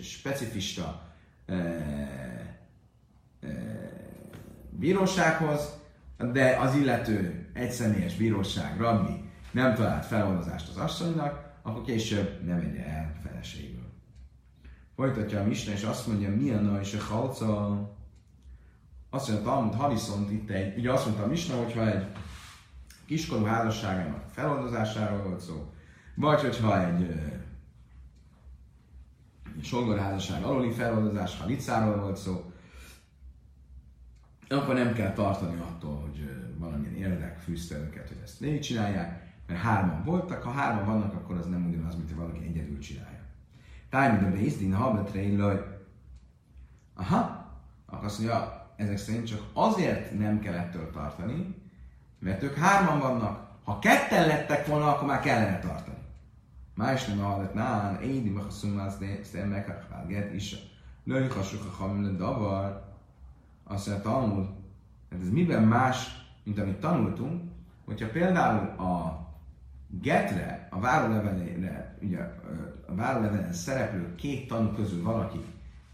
[0.00, 1.02] specifista
[4.70, 5.78] bírósághoz,
[6.32, 12.86] de az illető egyszemélyes bíróság, rabbi nem talált feloldozást az asszonynak, akkor később nem vegye
[12.86, 13.92] el feleségül.
[14.96, 17.78] Folytatja a Misna, és azt mondja, milyen a és a halca.
[19.10, 22.06] Azt mondja, Talmud, ha viszont itt egy, ugye azt mondta a Misna, hogyha egy
[23.06, 25.72] kiskorú házasságának feloldozásáról volt szó,
[26.14, 27.14] vagy hogyha egy
[29.64, 32.52] songorházasság aluli feloldozás, ha licáról volt szó,
[34.48, 39.60] akkor nem kell tartani attól, hogy valamilyen érdek fűzte őket, hogy ezt négy csinálják, mert
[39.60, 43.22] hárman voltak, ha hárman vannak, akkor az nem ugyanaz, mint hogy valaki egyedül csinálja.
[43.90, 45.16] Time the base, din habet
[46.94, 47.52] Aha,
[47.86, 51.54] akkor azt mondja, ezek szerint csak azért nem kell ettől tartani,
[52.18, 53.48] mert ők hárman vannak.
[53.64, 55.93] Ha ketten lettek volna, akkor már kellene tartani.
[56.74, 58.98] Más nem hallat nán, én ima haszumlász
[59.32, 60.56] de meghalgett is.
[61.04, 62.92] Lőj hasuk a hamle davar.
[63.64, 64.46] Azt mondja, Talmud,
[65.10, 67.42] hát ez miben más, mint amit tanultunk,
[67.84, 69.24] hogyha például a
[69.88, 72.18] getre, a várólevelére, ugye
[72.86, 75.44] a várólevelen szereplő két tanú közül valaki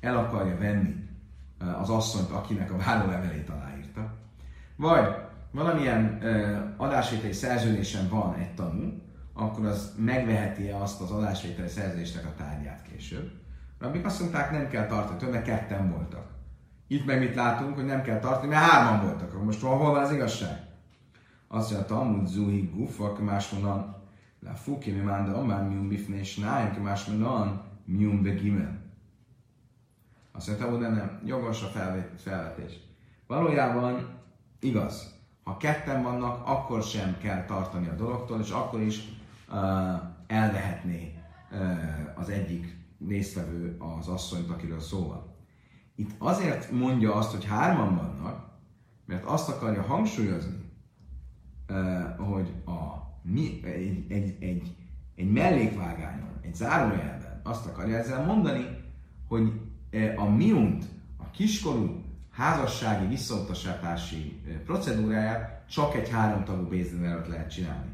[0.01, 1.09] el akarja venni
[1.81, 4.15] az asszonyt, akinek a várólevelét aláírta,
[4.77, 5.15] vagy
[5.51, 6.19] valamilyen
[6.77, 9.03] adásvételi szerződésen van egy tanú,
[9.33, 13.31] akkor az megveheti -e azt az adásvételi szerződésnek a tárgyát később.
[13.81, 16.27] Amik azt mondták, nem kell tartani, mert ketten voltak.
[16.87, 19.33] Itt meg mit látunk, hogy nem kell tartani, mert hárman voltak.
[19.33, 20.67] Akkor most hol van az igazság?
[21.49, 23.99] Azt mondja, Talmud Zuhi Gufak, máshonnan
[24.41, 28.79] La Fuki mi manda omár mium bifné snájm, máshonnan mium begimel.
[30.33, 31.67] Azt mondja, hogy nem, jogos a
[32.17, 32.73] felvetés.
[33.27, 34.09] Valójában
[34.61, 35.15] igaz.
[35.43, 39.20] Ha ketten vannak, akkor sem kell tartani a dologtól, és akkor is
[40.27, 41.15] elvehetné
[42.15, 42.77] az egyik
[43.09, 45.35] résztvevő az asszonyt, akiről szó van.
[45.95, 48.51] Itt azért mondja azt, hogy hárman vannak,
[49.07, 50.71] mert azt akarja hangsúlyozni,
[52.17, 54.77] hogy a, mi, egy, egy, egy,
[55.17, 58.67] egy mellékvágányon, egy zárójelben azt akarja ezzel mondani,
[59.29, 59.61] hogy
[60.17, 60.85] a miunt,
[61.17, 67.90] a kiskorú házassági visszautasítási procedúráját csak egy háromtagú bézdén előtt lehet csinálni.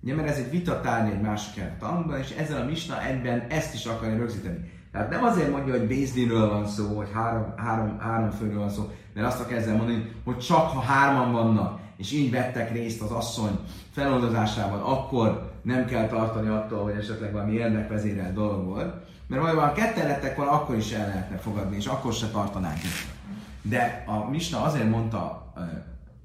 [0.00, 3.84] Ugye, mert ez egy vitatárny egy másik tanulban, és ezzel a misna egyben ezt is
[3.84, 4.70] akarja rögzíteni.
[4.92, 8.90] Tehát nem azért mondja, hogy Bézdinről van szó, hogy három, három, három főről van szó,
[9.14, 13.10] mert azt akar ezzel mondani, hogy csak ha hárman vannak, és így vettek részt az
[13.10, 13.58] asszony
[13.92, 18.94] feloldozásában, akkor nem kell tartani attól, hogy esetleg valami érdekvezérelt dolog volt.
[19.26, 22.84] Mert valójában ha ketten lettek volna, akkor is el lehetne fogadni, és akkor se tartanánk
[22.84, 23.14] itt.
[23.62, 25.52] De a Misna azért mondta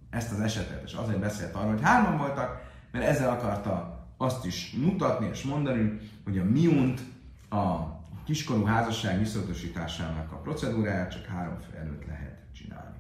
[0.10, 2.62] ezt az esetet, és azért beszélt arról, hogy hárman voltak,
[2.92, 7.02] mert ezzel akarta azt is mutatni és mondani, hogy a miunt,
[7.50, 12.96] a kiskorú házasság visszatosításának a procedúráját csak három fő előtt lehet csinálni.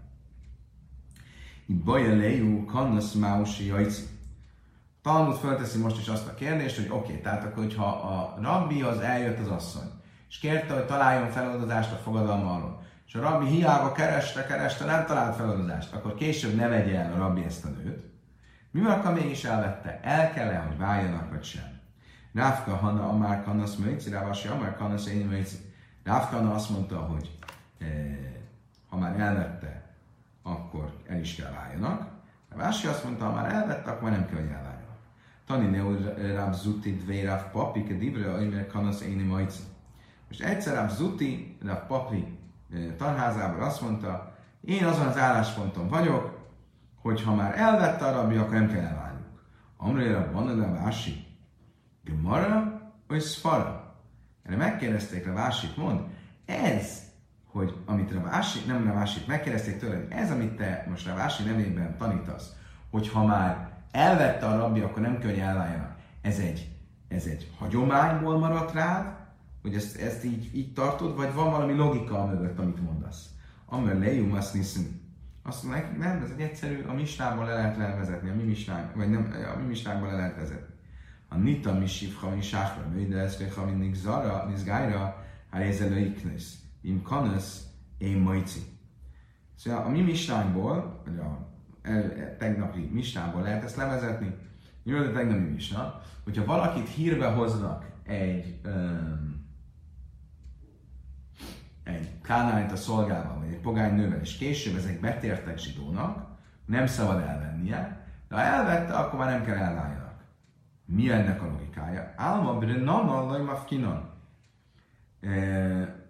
[1.83, 4.03] Baja lejú, kannasz máusi jajci.
[5.01, 8.81] Talmud felteszi most is azt a kérdést, hogy oké, okay, tehát akkor, hogyha a rabbi
[8.81, 9.89] az eljött az asszony,
[10.29, 15.05] és kérte, hogy találjon feloldozást a fogadalma alól, és a rabbi hiába kereste, kereste, nem
[15.05, 18.10] talált feloldozást, akkor később ne vegye el a rabbi ezt a nőt.
[18.71, 19.99] Mi van, ha mégis elvette?
[20.03, 21.79] El kell-e, hogy váljanak, vagy sem?
[22.33, 25.55] Rávka Hanna Amár Kanasz Möjci, Rávasi Amár Kanasz Én Möjci.
[26.03, 27.37] Rávka Hanna azt mondta, hogy
[27.79, 27.87] eh,
[28.89, 29.81] ha már elvette,
[30.43, 32.09] akkor el is kell váljanak.
[32.49, 34.97] Rávási azt mondta, ha már elvette, akkor nem kell, hogy elváljanak.
[35.45, 35.95] Tani Neu
[36.33, 39.61] Ráv Zuti Dvé Ráv Papi, ke Dibre Aimer Kanasz Én Möjci.
[40.27, 42.37] Most egyszer Ráv Zuti, Ráv Papi
[42.73, 46.40] eh, tanházában azt mondta, én azon az állásponton vagyok,
[47.01, 49.43] hogy ha már elvette a rabbi, akkor nem kell elváljuk.
[49.77, 51.25] Amrére van a vási.
[52.03, 53.95] Gemara vagy Sfara?
[54.43, 55.99] Erre megkérdezték a vásit, mond,
[56.45, 57.01] ez,
[57.51, 62.55] hogy amit Ravási, nem Ravási, megkérdezték tőle, ez, amit te most Ravási nevében tanítasz,
[62.91, 65.95] hogy ha már elvette a rabbi, akkor nem kell, hogy elváljanak.
[66.21, 66.69] Ez egy,
[67.07, 69.15] ez egy hagyományból maradt rád,
[69.61, 73.29] hogy ezt, ezt így, így tartod, vagy van valami logika mögött, amit mondasz.
[73.65, 75.00] Amel lejum azt niszünk.
[75.43, 79.09] Azt mondják, nem, ez egy egyszerű, a mistából le lehet levezetni, a mi mistánk, vagy
[79.09, 80.75] nem, a mi mistánkból le lehet vezetni.
[81.29, 82.83] A nita misív, ha mi sáfra,
[83.55, 86.59] ha mindig zara, nizgájra, hát ez iknesz.
[86.81, 87.63] Im kanasz,
[87.97, 88.59] én majci.
[89.55, 91.49] Szóval a mi mistánkból, vagy a
[91.81, 94.35] el, tegnapi mistából lehet ezt levezetni.
[94.83, 99.49] Jó, a tegnapi misna, hogyha valakit hírbe hoznak egy um,
[101.83, 106.27] egy kánányt a szolgálban, vagy egy pogány nővel, és később ezek betértek zsidónak,
[106.65, 110.13] nem szabad elvennie, de ha elvette, akkor már nem kell elváljanak.
[110.85, 112.13] Mi ennek a logikája?
[112.15, 114.09] Álma brennan lajmafkinon.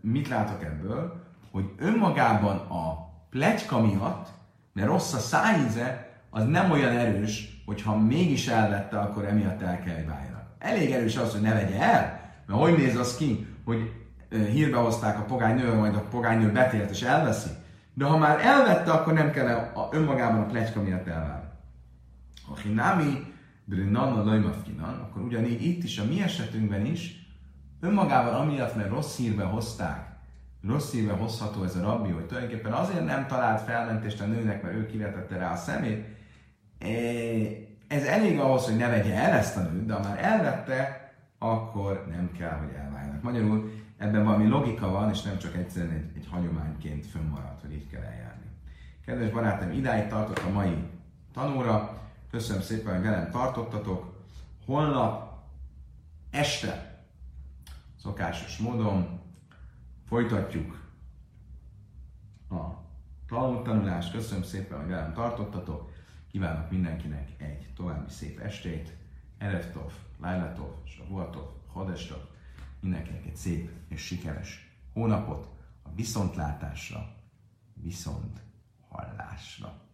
[0.01, 1.24] Mit látok ebből?
[1.51, 4.28] Hogy önmagában a pletyka miatt,
[4.74, 9.80] mert rossz a szájíze, az nem olyan erős, hogy ha mégis elvette, akkor emiatt el
[9.80, 10.45] kell, váljanak.
[10.57, 14.01] Elég erős az, hogy ne vegye el, mert hogy néz az ki, hogy
[14.32, 17.50] hírbe hozták a pogánynő, majd a pogánynő betért és elveszi.
[17.94, 21.50] De ha már elvette, akkor nem kell a, önmagában a plecska miatt elválni.
[22.48, 23.34] Ha hinami
[23.66, 27.30] brinnanna lajmafkinan, akkor ugyanígy itt is, a mi esetünkben is,
[27.80, 30.08] önmagában amiatt, mert rossz hírbe hozták,
[30.68, 34.76] rossz hírbe hozható ez a rabbi, hogy tulajdonképpen azért nem talált felmentést a nőnek, mert
[34.76, 36.06] ő kivetette rá a szemét,
[36.80, 36.88] e,
[37.88, 42.06] ez elég ahhoz, hogy ne vegye el ezt a nőt, de ha már elvette, akkor
[42.10, 43.22] nem kell, hogy elváljanak.
[43.22, 43.72] Magyarul
[44.02, 48.02] ebben valami logika van, és nem csak egyszerűen egy, egy hagyományként fönnmaradt, hogy így kell
[48.02, 48.45] eljárni.
[49.06, 50.76] Kedves barátom, idáig tartott a mai
[51.34, 52.02] tanóra.
[52.32, 54.26] Köszönöm szépen, hogy velem tartottatok.
[54.66, 55.34] Holnap
[56.30, 57.04] este
[57.97, 59.20] szokásos módon
[60.08, 60.89] folytatjuk
[62.49, 64.12] a tanulást.
[64.12, 65.91] Köszönöm szépen, hogy velem tartottatok.
[66.32, 68.93] Kívánok mindenkinek egy további szép estét.
[69.38, 69.91] Ereftov,
[70.22, 72.22] Lajlatov, Savuatov, Hadestov,
[72.82, 75.50] mindenkinek egy szép és sikeres hónapot
[75.84, 77.16] a viszontlátásra,
[77.74, 78.42] viszont
[78.90, 79.91] hallásra.